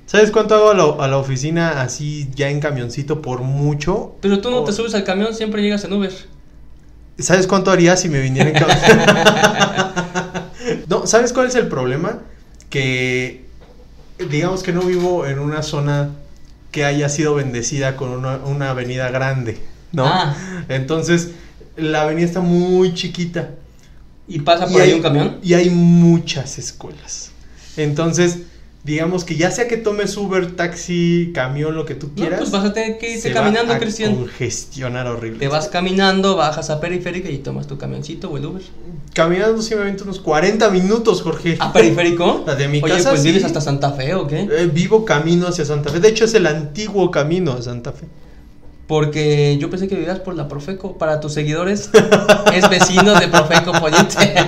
¿Sabes 0.06 0.30
cuánto 0.30 0.54
hago 0.54 0.70
a 0.70 0.74
la, 0.74 1.04
a 1.04 1.08
la 1.08 1.18
oficina 1.18 1.82
así 1.82 2.28
ya 2.34 2.48
en 2.50 2.60
camioncito 2.60 3.22
por 3.22 3.40
mucho? 3.42 4.16
Pero 4.20 4.40
tú 4.40 4.50
no 4.50 4.62
te 4.64 4.72
subes 4.72 4.94
al 4.94 5.04
camión, 5.04 5.34
siempre 5.34 5.62
llegas 5.62 5.84
en 5.84 5.92
Uber. 5.92 6.12
¿Sabes 7.18 7.46
cuánto 7.46 7.70
haría 7.70 7.96
si 7.96 8.08
me 8.08 8.20
viniera 8.20 8.50
en 8.50 8.56
no, 10.88 11.06
¿sabes 11.06 11.32
cuál 11.32 11.46
es 11.46 11.54
el 11.54 11.68
problema? 11.68 12.18
Que 12.68 13.44
digamos 14.30 14.62
que 14.62 14.72
no 14.72 14.82
vivo 14.82 15.26
en 15.26 15.38
una 15.38 15.62
zona 15.62 16.10
que 16.70 16.84
haya 16.84 17.08
sido 17.08 17.34
bendecida 17.34 17.96
con 17.96 18.10
una, 18.10 18.36
una 18.36 18.70
avenida 18.70 19.10
grande, 19.10 19.58
¿no? 19.92 20.06
Ah. 20.06 20.36
Entonces, 20.68 21.30
la 21.76 22.02
avenida 22.02 22.26
está 22.26 22.40
muy 22.40 22.94
chiquita. 22.94 23.50
¿Y 24.28 24.40
pasa 24.40 24.66
Y 24.68 24.72
por 24.72 24.82
ahí 24.82 24.90
hay- 24.90 24.96
un 24.96 25.02
camión? 25.02 25.38
Y 25.42 25.54
hay 25.54 25.70
muchas 25.70 26.58
escuelas. 26.58 27.30
Entonces, 27.76 28.40
digamos 28.86 29.24
que 29.24 29.36
ya 29.36 29.50
sea 29.50 29.66
que 29.66 29.76
tomes 29.76 30.16
Uber, 30.16 30.54
taxi, 30.54 31.32
camión, 31.34 31.74
lo 31.74 31.84
que 31.84 31.96
tú 31.96 32.06
No, 32.06 32.14
quieras. 32.14 32.38
pues 32.38 32.52
vas 32.52 32.64
a 32.64 32.72
tener 32.72 32.98
que 32.98 33.10
irte 33.10 33.20
se 33.22 33.34
va 33.34 33.42
caminando, 33.42 33.72
a 33.72 33.78
Cristian. 33.78 34.14
congestionar 34.14 35.08
horrible. 35.08 35.40
Te 35.40 35.48
vas 35.48 35.68
caminando, 35.68 36.36
bajas 36.36 36.70
a 36.70 36.80
periférica 36.80 37.28
y 37.28 37.38
tomas 37.38 37.66
tu 37.66 37.76
camioncito 37.76 38.30
o 38.30 38.36
el 38.38 38.46
Uber. 38.46 38.62
Caminando 39.12 39.60
avento 39.80 40.04
unos 40.04 40.20
40 40.20 40.70
minutos, 40.70 41.22
Jorge. 41.22 41.56
¿A 41.58 41.72
periférico? 41.72 42.44
La 42.46 42.54
de 42.54 42.68
mi 42.68 42.80
Oye, 42.82 42.94
casa, 42.94 43.10
pues 43.10 43.22
sí. 43.22 43.28
vives 43.28 43.44
hasta 43.44 43.60
Santa 43.60 43.90
Fe 43.92 44.14
o 44.14 44.26
qué? 44.26 44.40
Eh, 44.42 44.70
vivo 44.72 45.04
camino 45.04 45.48
hacia 45.48 45.64
Santa 45.64 45.90
Fe. 45.90 45.98
De 46.00 46.08
hecho, 46.08 46.24
es 46.24 46.34
el 46.34 46.46
antiguo 46.46 47.10
camino 47.10 47.52
a 47.52 47.62
Santa 47.62 47.92
Fe. 47.92 48.06
Porque 48.86 49.58
yo 49.58 49.68
pensé 49.68 49.88
que 49.88 49.96
vivías 49.96 50.20
por 50.20 50.34
la 50.36 50.46
Profeco. 50.48 50.96
Para 50.96 51.20
tus 51.20 51.32
seguidores, 51.34 51.90
es 52.54 52.70
vecino 52.70 53.18
de 53.18 53.28
Profeco 53.28 53.72
Poniente. 53.72 54.34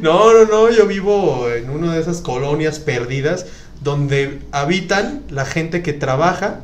No, 0.00 0.32
no, 0.32 0.44
no, 0.46 0.70
yo 0.70 0.86
vivo 0.86 1.48
en 1.48 1.70
una 1.70 1.94
de 1.94 2.00
esas 2.00 2.20
colonias 2.22 2.78
perdidas 2.80 3.46
donde 3.82 4.40
habitan 4.50 5.22
la 5.30 5.44
gente 5.44 5.82
que 5.82 5.92
trabaja 5.92 6.60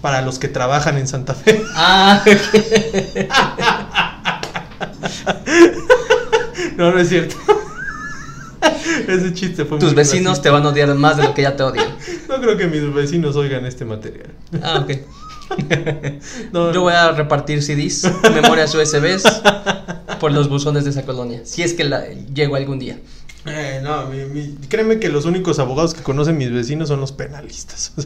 para 0.00 0.22
los 0.22 0.38
que 0.38 0.48
trabajan 0.48 0.96
en 0.96 1.06
Santa 1.06 1.34
Fe. 1.34 1.62
ah, 1.74 2.22
No, 6.76 6.90
no 6.92 6.98
es 6.98 7.08
cierto. 7.08 7.36
Ese 9.08 9.34
chiste 9.34 9.64
fue 9.64 9.78
tus 9.78 9.90
muy 9.90 9.96
vecinos 9.96 10.40
te 10.40 10.50
van 10.50 10.64
a 10.64 10.68
odiar 10.68 10.94
más 10.94 11.16
de 11.16 11.24
lo 11.24 11.34
que 11.34 11.42
ya 11.42 11.56
te 11.56 11.62
odian. 11.62 11.88
No 12.28 12.40
creo 12.40 12.56
que 12.56 12.66
mis 12.66 12.92
vecinos 12.92 13.36
oigan 13.36 13.66
este 13.66 13.84
material. 13.84 14.30
Ah, 14.62 14.80
ok. 14.82 14.92
No, 16.52 16.72
Yo 16.72 16.82
voy 16.82 16.92
a 16.92 17.12
repartir 17.12 17.62
CDs, 17.62 18.10
memorias 18.32 18.74
USBs 18.74 19.22
por 20.20 20.32
los 20.32 20.48
buzones 20.48 20.84
de 20.84 20.90
esa 20.90 21.02
colonia. 21.02 21.40
Si 21.44 21.62
es 21.62 21.74
que 21.74 21.84
la, 21.84 22.04
llego 22.08 22.56
algún 22.56 22.78
día. 22.78 22.98
Eh, 23.46 23.80
no, 23.82 24.06
mi- 24.06 24.24
mi- 24.26 24.54
créeme 24.68 24.98
que 25.00 25.08
los 25.08 25.24
únicos 25.24 25.58
abogados 25.58 25.94
que 25.94 26.02
conocen 26.02 26.36
mis 26.36 26.52
vecinos 26.52 26.88
son 26.88 27.00
los 27.00 27.12
penalistas. 27.12 27.92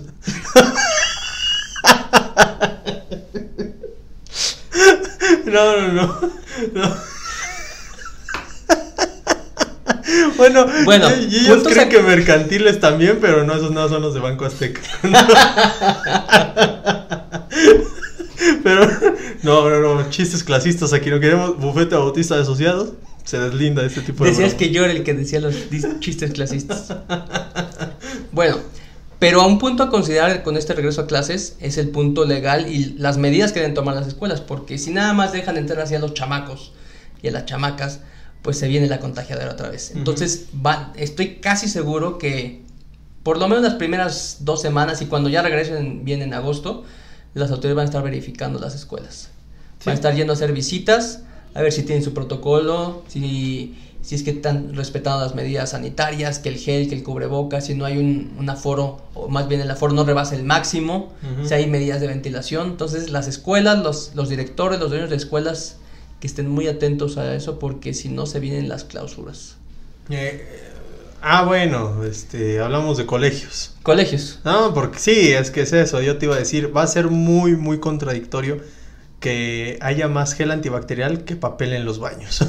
No, 5.46 5.88
no. 5.92 6.20
no. 6.72 7.13
Bueno, 10.36 10.66
Bueno, 10.84 11.08
y- 11.30 11.36
ellos 11.46 11.62
creen 11.64 11.86
a- 11.86 11.88
que 11.88 12.00
mercantiles 12.02 12.80
también, 12.80 13.18
pero 13.20 13.44
no, 13.44 13.54
esos 13.54 13.70
no 13.70 13.88
son 13.88 14.02
los 14.02 14.14
de 14.14 14.20
Banco 14.20 14.44
Azteca. 14.44 14.80
Pero, 18.62 18.86
no, 19.42 19.68
no, 19.68 19.80
no, 19.94 20.10
chistes 20.10 20.42
clasistas 20.44 20.92
aquí 20.92 21.10
no 21.10 21.20
queremos. 21.20 21.58
Bufete 21.58 21.94
Bautista 21.94 22.36
de 22.36 22.42
Asociados 22.42 22.90
se 23.24 23.38
deslinda 23.38 23.82
de 23.82 23.88
este 23.88 24.02
tipo 24.02 24.24
de 24.24 24.30
Decías 24.30 24.54
que 24.54 24.70
yo 24.70 24.84
era 24.84 24.92
el 24.92 25.02
que 25.02 25.14
decía 25.14 25.40
los 25.40 25.54
chistes 26.00 26.32
clasistas. 26.32 26.92
Bueno, 28.32 28.58
pero 29.18 29.40
a 29.40 29.46
un 29.46 29.58
punto 29.58 29.82
a 29.84 29.90
considerar 29.90 30.42
con 30.42 30.56
este 30.56 30.74
regreso 30.74 31.02
a 31.02 31.06
clases 31.06 31.56
es 31.60 31.78
el 31.78 31.88
punto 31.88 32.24
legal 32.24 32.66
y 32.70 32.94
las 32.98 33.16
medidas 33.16 33.52
que 33.52 33.60
deben 33.60 33.74
tomar 33.74 33.94
las 33.94 34.08
escuelas, 34.08 34.40
porque 34.40 34.78
si 34.78 34.90
nada 34.92 35.12
más 35.14 35.32
dejan 35.32 35.56
entrar 35.56 35.80
así 35.80 35.94
a 35.94 35.98
los 36.00 36.14
chamacos 36.14 36.72
y 37.22 37.28
a 37.28 37.32
las 37.32 37.46
chamacas, 37.46 38.00
pues 38.44 38.58
se 38.58 38.68
viene 38.68 38.86
la 38.86 39.00
contagiadera 39.00 39.50
otra 39.52 39.70
vez. 39.70 39.90
Entonces, 39.96 40.44
va, 40.64 40.92
estoy 40.96 41.36
casi 41.36 41.66
seguro 41.66 42.18
que 42.18 42.62
por 43.22 43.38
lo 43.38 43.48
menos 43.48 43.64
las 43.64 43.74
primeras 43.74 44.36
dos 44.40 44.60
semanas 44.60 45.00
y 45.00 45.06
cuando 45.06 45.30
ya 45.30 45.40
regresen 45.40 46.04
bien 46.04 46.20
en 46.20 46.34
agosto, 46.34 46.84
las 47.32 47.50
autoridades 47.50 47.76
van 47.76 47.82
a 47.84 47.88
estar 47.88 48.02
verificando 48.04 48.60
las 48.60 48.74
escuelas. 48.74 49.30
Van 49.86 49.92
a 49.92 49.96
Sí. 49.96 49.98
estar 49.98 50.14
yendo 50.14 50.34
a 50.34 50.36
hacer 50.36 50.52
visitas, 50.52 51.22
a 51.54 51.62
ver 51.62 51.72
si 51.72 51.84
tienen 51.84 52.04
su 52.04 52.12
protocolo, 52.12 53.02
si, 53.08 53.78
si 54.02 54.14
es 54.14 54.22
que 54.22 54.30
están 54.32 54.74
respetando 54.74 55.24
las 55.24 55.34
medidas 55.34 55.70
sanitarias, 55.70 56.38
que 56.38 56.50
el 56.50 56.58
gel, 56.58 56.86
que 56.90 56.96
el 56.96 57.02
cubrebocas, 57.02 57.64
si 57.64 57.74
no 57.74 57.86
hay 57.86 57.96
un, 57.96 58.34
un 58.38 58.50
aforo, 58.50 59.00
o 59.14 59.28
más 59.28 59.48
bien 59.48 59.62
el 59.62 59.70
aforo 59.70 59.94
no 59.94 60.04
rebasa 60.04 60.34
el 60.36 60.44
máximo, 60.44 61.14
si 61.48 61.54
hay 61.54 61.66
medidas 61.66 62.02
de 62.02 62.08
ventilación. 62.08 62.68
Entonces 62.72 63.08
las 63.10 63.26
escuelas, 63.26 63.78
los, 63.82 64.10
los 64.14 64.28
directores, 64.28 64.78
los 64.80 64.90
dueños 64.90 65.08
de 65.08 65.16
escuelas, 65.16 65.76
que 66.24 66.28
estén 66.28 66.48
muy 66.48 66.68
atentos 66.68 67.18
a 67.18 67.34
eso 67.34 67.58
porque 67.58 67.92
si 67.92 68.08
no 68.08 68.24
se 68.24 68.40
vienen 68.40 68.66
las 68.66 68.84
clausuras. 68.84 69.56
Eh, 70.08 70.42
ah, 71.20 71.44
bueno, 71.44 72.02
este, 72.02 72.60
hablamos 72.60 72.96
de 72.96 73.04
colegios. 73.04 73.74
Colegios. 73.82 74.38
No, 74.42 74.72
porque 74.72 74.98
sí, 74.98 75.32
es 75.32 75.50
que 75.50 75.60
es 75.60 75.74
eso. 75.74 76.00
Yo 76.00 76.16
te 76.16 76.24
iba 76.24 76.34
a 76.34 76.38
decir, 76.38 76.74
va 76.74 76.82
a 76.82 76.86
ser 76.86 77.08
muy, 77.08 77.56
muy 77.56 77.78
contradictorio 77.78 78.56
que 79.20 79.76
haya 79.82 80.08
más 80.08 80.32
gel 80.32 80.50
antibacterial 80.50 81.24
que 81.24 81.36
papel 81.36 81.74
en 81.74 81.84
los 81.84 81.98
baños. 81.98 82.38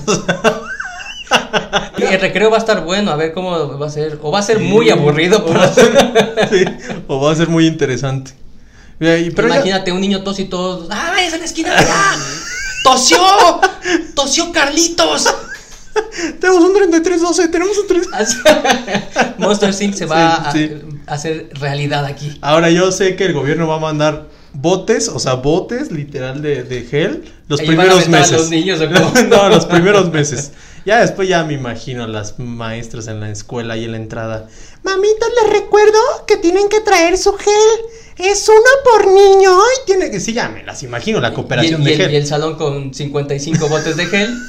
Y 1.97 2.03
el 2.03 2.19
recreo 2.21 2.49
va 2.51 2.57
a 2.57 2.59
estar 2.59 2.83
bueno, 2.83 3.11
a 3.11 3.15
ver 3.15 3.33
cómo 3.33 3.77
va 3.79 3.88
a 3.88 3.89
ser. 3.89 4.19
O 4.21 4.31
va 4.31 4.39
a 4.39 4.41
ser 4.43 4.59
Sí. 4.59 4.63
muy 4.63 4.89
aburrido. 4.89 5.43
O 5.45 5.53
va 5.53 5.63
a 5.63 5.73
ser, 5.73 5.91
sí, 6.51 6.65
o 7.07 7.19
va 7.21 7.31
a 7.31 7.35
ser 7.35 7.47
muy 7.49 7.65
interesante. 7.67 8.31
Eh, 8.99 9.31
pero 9.35 9.47
ya- 9.47 9.55
Imagínate 9.55 9.91
un 9.91 10.01
niño 10.01 10.21
tos 10.23 10.39
y 10.39 10.45
todos. 10.45 10.88
¡Ah, 10.91 11.11
váyanse 11.13 11.35
a 11.38 11.39
la 11.39 11.45
esquina! 11.45 11.69
¡Ya! 11.81 12.15
¡Tosió! 12.86 13.17
¡Tosió 14.15 14.52
Carlitos! 14.52 15.26
tenemos 16.39 16.63
un 16.63 16.74
3312, 16.74 17.48
tenemos 17.48 17.78
un 17.78 17.88
3. 17.88 18.08
Así- 18.13 18.38
Monster 19.38 19.74
Inc. 19.82 19.95
se 19.95 20.06
va 20.06 20.52
Sí, 20.52 20.63
a, 20.65 20.67
sí. 20.67 20.71
a 21.08 21.13
hacer 21.13 21.50
realidad 21.60 22.06
aquí. 22.06 22.38
Ahora 22.41 22.69
yo 22.69 22.91
sé 22.91 23.15
que 23.15 23.26
el 23.26 23.34
gobierno 23.34 23.67
va 23.67 23.76
a 23.76 23.80
mandar 23.80 24.28
botes, 24.54 25.10
o 25.10 25.19
sea, 25.19 25.34
botes 25.34 25.91
literal 25.91 26.41
de, 26.41 26.63
de 26.63 26.84
gel 26.84 27.24
los 27.48 27.60
Ahí 27.60 27.67
primeros 27.67 28.06
a 28.06 28.10
meses. 28.10 28.32
los 28.32 28.50
niños, 28.50 28.80
¿o 28.82 28.88
cómo? 28.88 29.12
no, 29.30 29.50
los 29.50 29.65
primeros 29.65 30.12
meses. 30.12 30.52
Ya 30.86 31.00
después 31.02 31.28
ya 31.28 31.43
me 31.43 31.54
imagino 31.54 32.06
las 32.08 32.38
maestras 32.39 33.08
en 33.08 33.19
la 33.19 33.30
escuela 33.32 33.76
y 33.76 33.86
en 33.86 33.91
la 33.91 33.98
entrada. 33.98 34.48
Mamitas, 34.84 35.30
les 35.43 35.54
recuerdo 35.62 35.98
que 36.28 36.38
tienen 36.38 36.69
que 36.69 36.80
traer 36.82 37.17
su 37.17 37.34
gel. 37.34 37.56
Es 38.17 38.48
uno 38.48 38.60
por 38.84 39.08
niño. 39.08 39.52
Y 39.52 39.86
tiene 39.88 40.12
que, 40.12 40.19
sí, 40.19 40.32
ya 40.34 40.48
me 40.48 40.63
las 40.63 40.84
imagino, 40.84 41.19
la 41.19 41.34
cooperación 41.34 41.82
y, 41.82 41.86
el, 41.86 41.86
de 41.86 41.89
y 41.89 41.93
el- 41.93 42.02
gel. 42.02 42.13
y 42.13 42.15
el 42.17 42.28
salón 42.28 42.56
con 42.56 42.93
55 42.93 43.67
botes 43.67 43.98
de 43.98 44.06
gel. 44.06 44.30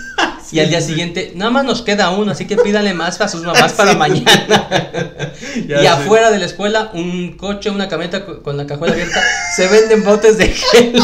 Y 0.53 0.61
al 0.61 0.69
día 0.69 0.81
siguiente, 0.81 1.33
nada 1.35 1.51
más 1.51 1.65
nos 1.65 1.83
queda 1.83 2.11
uno, 2.11 2.31
así 2.31 2.47
que 2.47 2.57
pídanle 2.57 2.95
más 2.95 3.21
a 3.21 3.27
sus 3.29 3.43
mamás 3.43 3.73
para 3.77 3.91
Sí. 3.93 3.97
mañana. 3.97 4.69
Y 5.57 5.67
sé. 5.69 5.89
afuera 5.89 6.31
de 6.31 6.39
la 6.39 6.47
escuela, 6.47 6.91
un 6.95 7.37
coche, 7.37 7.69
una 7.69 7.89
camioneta 7.89 8.25
co- 8.25 8.43
con 8.45 8.57
la 8.57 8.65
cajuela 8.65 8.93
abierta, 8.95 9.21
se 9.57 9.67
venden 9.67 10.05
botes 10.05 10.39
de 10.39 10.47
gel. 10.49 11.03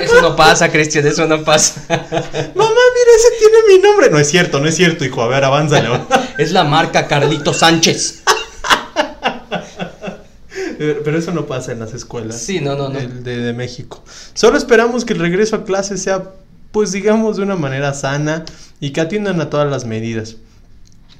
Eso 0.00 0.22
no 0.22 0.34
pasa, 0.36 0.70
Cristian, 0.70 1.06
eso 1.06 1.26
no 1.26 1.42
pasa. 1.44 1.82
Mamá, 1.88 2.00
mira, 2.54 3.12
ese 3.16 3.28
tiene 3.38 3.58
mi 3.68 3.82
nombre. 3.82 4.10
No 4.10 4.18
es 4.18 4.28
cierto, 4.28 4.58
no 4.60 4.68
es 4.68 4.74
cierto, 4.76 5.04
hijo. 5.04 5.22
A 5.22 5.28
ver, 5.28 5.44
avánzale. 5.44 5.88
Es 6.38 6.52
la 6.52 6.64
marca 6.64 7.06
Carlito 7.06 7.52
Sánchez. 7.52 8.22
Pero 10.78 11.18
eso 11.18 11.32
no 11.32 11.46
pasa 11.46 11.72
en 11.72 11.80
las 11.80 11.94
escuelas. 11.94 12.38
Sí, 12.40 12.60
no, 12.60 12.74
no, 12.76 12.88
no. 12.88 12.98
el 12.98 13.22
de, 13.24 13.38
de 13.38 13.52
México. 13.52 14.02
Solo 14.34 14.56
esperamos 14.58 15.04
que 15.04 15.12
el 15.14 15.20
regreso 15.20 15.56
a 15.56 15.64
clase 15.64 15.96
sea, 15.96 16.22
pues 16.70 16.92
digamos, 16.92 17.36
de 17.36 17.42
una 17.42 17.56
manera 17.56 17.94
sana 17.94 18.44
y 18.80 18.90
que 18.90 19.00
atiendan 19.00 19.40
a 19.40 19.48
todas 19.50 19.70
las 19.70 19.84
medidas. 19.86 20.36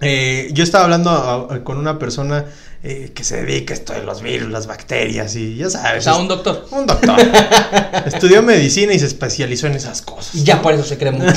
Eh, 0.02 0.50
yo 0.52 0.62
estaba 0.62 0.84
hablando 0.84 1.08
a- 1.10 1.54
a- 1.54 1.64
con 1.64 1.78
una 1.78 1.98
persona 1.98 2.44
eh, 2.82 3.10
que 3.14 3.24
se 3.24 3.42
dedica 3.44 3.74
a 3.74 3.76
esto 3.76 3.92
de 3.94 4.02
los 4.02 4.22
virus, 4.22 4.50
las 4.50 4.66
bacterias 4.66 5.34
y 5.36 5.56
ya 5.56 5.66
O 5.66 5.70
sabes. 5.70 6.04
sea, 6.04 6.12
es- 6.14 6.18
un 6.18 6.28
doctor. 6.28 6.66
un 6.70 6.86
doctor. 6.86 7.16
Estudió 8.06 8.42
medicina 8.42 8.92
y 8.92 8.98
se 8.98 9.06
especializó 9.06 9.66
en 9.66 9.74
esas 9.74 10.02
cosas. 10.02 10.34
Y 10.34 10.44
ya 10.44 10.62
por 10.62 10.74
eso 10.74 10.84
se 10.84 10.96
cree 10.98 11.10
mucho. 11.12 11.32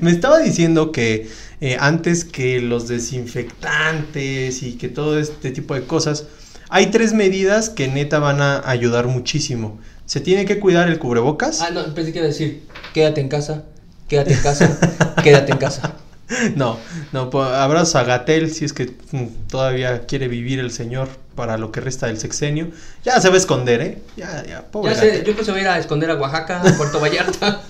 Me 0.00 0.10
estaba 0.10 0.38
diciendo 0.38 0.92
que 0.92 1.28
eh, 1.60 1.76
antes 1.80 2.24
que 2.24 2.60
los 2.60 2.88
desinfectantes 2.88 4.62
y 4.62 4.72
que 4.76 4.88
todo 4.88 5.18
este 5.18 5.50
tipo 5.50 5.74
de 5.74 5.84
cosas, 5.86 6.24
hay 6.68 6.86
tres 6.86 7.12
medidas 7.12 7.70
que 7.70 7.88
neta 7.88 8.18
van 8.18 8.40
a 8.42 8.68
ayudar 8.68 9.06
muchísimo. 9.06 9.78
Se 10.06 10.20
tiene 10.20 10.44
que 10.44 10.60
cuidar 10.60 10.88
el 10.88 10.98
cubrebocas. 10.98 11.60
Ah, 11.62 11.70
no, 11.72 11.94
pensé 11.94 12.12
que 12.12 12.18
iba 12.18 12.26
a 12.26 12.28
decir, 12.28 12.62
quédate 12.92 13.20
en 13.20 13.28
casa, 13.28 13.64
quédate 14.08 14.34
en 14.34 14.40
casa, 14.40 14.78
quédate 15.22 15.52
en 15.52 15.58
casa. 15.58 15.94
No, 16.56 16.78
no, 17.12 17.30
pues, 17.30 17.48
abrazos 17.48 17.96
a 17.96 18.04
Gatel 18.04 18.50
si 18.50 18.64
es 18.64 18.72
que 18.72 18.92
mm, 19.12 19.48
todavía 19.48 20.06
quiere 20.06 20.28
vivir 20.28 20.58
el 20.58 20.70
señor 20.70 21.08
para 21.34 21.58
lo 21.58 21.72
que 21.72 21.80
resta 21.80 22.06
del 22.06 22.18
sexenio. 22.18 22.68
Ya 23.04 23.20
se 23.20 23.28
va 23.28 23.34
a 23.34 23.38
esconder, 23.38 23.80
¿eh? 23.80 23.98
Ya, 24.16 24.44
ya, 24.46 24.62
pobre 24.62 24.94
Ya 24.94 25.00
sé, 25.00 25.24
yo 25.24 25.44
se 25.44 25.50
voy 25.50 25.60
a 25.60 25.62
ir 25.62 25.68
a 25.68 25.78
esconder 25.78 26.10
a 26.10 26.14
Oaxaca, 26.14 26.60
a 26.60 26.76
Puerto 26.76 27.00
Vallarta. 27.00 27.62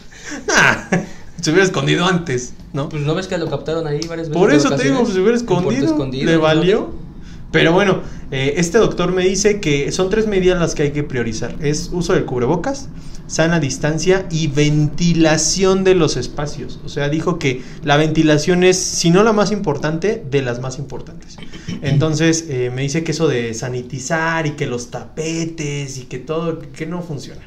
Nah, 0.46 0.98
se 1.40 1.50
hubiera 1.50 1.64
escondido 1.64 2.06
antes, 2.06 2.54
¿no? 2.72 2.88
Pues 2.88 3.02
no 3.02 3.14
ves 3.14 3.26
que 3.26 3.38
lo 3.38 3.48
captaron 3.48 3.86
ahí 3.86 4.00
varias 4.06 4.28
veces. 4.28 4.40
Por 4.40 4.52
eso 4.52 4.74
te 4.76 4.84
digo, 4.84 5.00
pues, 5.00 5.14
se 5.14 5.20
hubiera 5.20 5.36
escondido, 5.36 5.86
Escondido, 5.86 6.26
le 6.26 6.36
¿no? 6.36 6.42
valió. 6.42 7.04
Pero 7.52 7.72
bueno, 7.72 8.02
eh, 8.32 8.54
este 8.56 8.78
doctor 8.78 9.12
me 9.12 9.22
dice 9.22 9.60
que 9.60 9.92
son 9.92 10.10
tres 10.10 10.26
medidas 10.26 10.58
las 10.58 10.74
que 10.74 10.82
hay 10.82 10.90
que 10.90 11.04
priorizar. 11.04 11.54
Es 11.60 11.90
uso 11.92 12.12
del 12.12 12.24
cubrebocas, 12.24 12.88
sana 13.26 13.58
distancia 13.60 14.26
y 14.30 14.48
ventilación 14.48 15.84
de 15.84 15.94
los 15.94 16.16
espacios. 16.16 16.78
O 16.84 16.88
sea, 16.88 17.08
dijo 17.08 17.38
que 17.38 17.62
la 17.82 17.96
ventilación 17.96 18.64
es, 18.64 18.76
si 18.78 19.10
no 19.10 19.22
la 19.22 19.32
más 19.32 19.50
importante, 19.52 20.22
de 20.30 20.42
las 20.42 20.60
más 20.60 20.78
importantes. 20.78 21.36
Entonces, 21.82 22.46
eh, 22.48 22.70
me 22.74 22.82
dice 22.82 23.04
que 23.04 23.12
eso 23.12 23.28
de 23.28 23.54
sanitizar 23.54 24.46
y 24.46 24.52
que 24.52 24.66
los 24.66 24.90
tapetes 24.90 25.98
y 25.98 26.02
que 26.04 26.18
todo, 26.18 26.58
que 26.60 26.86
no 26.86 27.02
funciona. 27.02 27.40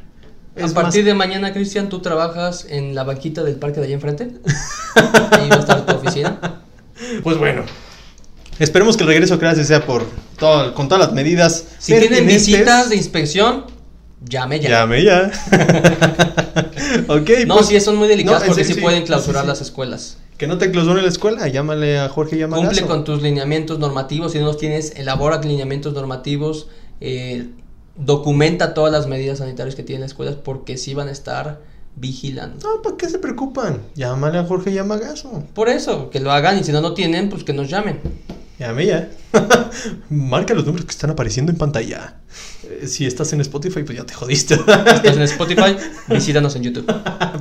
A 0.55 0.67
partir 0.69 1.01
más- 1.03 1.05
de 1.05 1.13
mañana, 1.13 1.53
Cristian, 1.53 1.87
tú 1.89 1.99
trabajas 1.99 2.65
en 2.69 2.95
la 2.95 3.03
banquita 3.03 3.43
del 3.43 3.57
parque 3.57 3.79
de 3.79 3.85
allá 3.87 3.95
enfrente. 3.95 4.31
Ahí 5.31 5.49
va 5.49 5.57
a 5.57 5.59
estar 5.59 5.85
tu 5.85 5.93
oficina. 5.95 6.61
Pues 7.23 7.37
bueno. 7.37 7.63
Esperemos 8.57 8.97
que 8.97 9.03
el 9.03 9.09
regreso 9.09 9.35
a 9.35 9.39
clases 9.39 9.67
sea 9.67 9.85
por 9.85 10.03
todo, 10.39 10.73
con 10.73 10.87
todas 10.89 11.05
las 11.05 11.13
medidas. 11.13 11.63
Si 11.77 11.93
tienen 11.99 12.25
visitas 12.25 12.89
de 12.89 12.95
inspección, 12.95 13.65
llame 14.21 14.59
ya. 14.59 14.69
Llame 14.69 15.03
ya. 15.03 15.31
ok, 17.07 17.29
No, 17.45 17.55
pues, 17.55 17.67
sí, 17.67 17.79
son 17.79 17.95
muy 17.97 18.07
delicadas 18.07 18.41
no, 18.41 18.47
porque 18.47 18.63
sí 18.63 18.73
sí, 18.73 18.81
pueden 18.81 19.03
clausurar 19.03 19.43
sí. 19.43 19.47
las 19.47 19.61
escuelas. 19.61 20.17
Que 20.37 20.47
no 20.47 20.57
te 20.57 20.69
clausuren 20.69 21.03
la 21.03 21.09
escuela, 21.09 21.47
llámale 21.47 21.99
a 21.99 22.09
Jorge 22.09 22.37
Yamagazo. 22.37 22.67
Cumple 22.67 22.85
con 22.87 23.03
tus 23.03 23.21
lineamientos 23.21 23.79
normativos. 23.79 24.31
Si 24.33 24.39
no 24.39 24.45
los 24.45 24.57
tienes, 24.57 24.93
elabora 24.95 25.41
lineamientos 25.41 25.93
normativos. 25.93 26.67
eh, 27.01 27.47
documenta 27.97 28.73
todas 28.73 28.91
las 28.91 29.07
medidas 29.07 29.39
sanitarias 29.39 29.75
que 29.75 29.83
tienen 29.83 30.01
las 30.01 30.11
escuelas 30.11 30.35
porque 30.35 30.77
sí 30.77 30.93
van 30.93 31.07
a 31.07 31.11
estar 31.11 31.59
vigilando. 31.95 32.67
No, 32.67 32.81
¿para 32.81 32.95
qué 32.95 33.09
se 33.09 33.17
preocupan? 33.19 33.81
Llámale 33.95 34.37
a 34.37 34.43
Jorge 34.43 34.71
Yamagazo. 34.71 35.43
Por 35.53 35.69
eso, 35.69 36.09
que 36.11 36.19
lo 36.19 36.31
hagan 36.31 36.59
y 36.59 36.63
si 36.63 36.71
no 36.71 36.81
lo 36.81 36.93
tienen, 36.93 37.29
pues 37.29 37.43
que 37.43 37.53
nos 37.53 37.69
llamen. 37.69 37.99
Llame 38.59 38.85
ya. 38.87 39.09
Marca 40.09 40.53
los 40.53 40.65
números 40.65 40.85
que 40.85 40.91
están 40.91 41.11
apareciendo 41.11 41.51
en 41.51 41.57
pantalla. 41.57 42.15
Eh, 42.63 42.87
si 42.87 43.05
estás 43.05 43.31
en 43.33 43.41
Spotify, 43.41 43.83
pues 43.83 43.97
ya 43.97 44.03
te 44.03 44.13
jodiste. 44.13 44.55
Estás 44.55 45.15
en 45.15 45.21
Spotify, 45.23 45.75
visítanos 46.07 46.55
en 46.55 46.63
YouTube. 46.63 46.91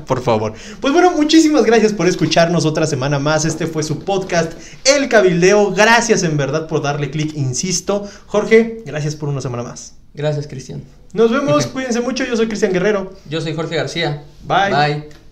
por 0.06 0.22
favor. 0.22 0.52
Pues 0.80 0.92
bueno, 0.92 1.12
muchísimas 1.12 1.64
gracias 1.64 1.92
por 1.92 2.06
escucharnos 2.06 2.66
otra 2.66 2.86
semana 2.86 3.18
más. 3.18 3.44
Este 3.44 3.66
fue 3.66 3.82
su 3.82 4.00
podcast, 4.00 4.52
El 4.84 5.08
Cabildeo. 5.08 5.72
Gracias 5.72 6.22
en 6.22 6.36
verdad 6.36 6.66
por 6.68 6.82
darle 6.82 7.10
clic, 7.10 7.34
insisto. 7.34 8.06
Jorge, 8.26 8.82
gracias 8.84 9.16
por 9.16 9.28
una 9.30 9.40
semana 9.40 9.62
más. 9.62 9.94
Gracias, 10.12 10.46
Cristian. 10.46 10.82
Nos 11.12 11.30
vemos, 11.30 11.66
cuídense 11.72 12.00
mucho. 12.00 12.24
Yo 12.24 12.36
soy 12.36 12.46
Cristian 12.48 12.72
Guerrero. 12.72 13.14
Yo 13.28 13.40
soy 13.40 13.54
Jorge 13.54 13.76
García. 13.76 14.24
Bye. 14.46 14.70
Bye. 14.70 15.25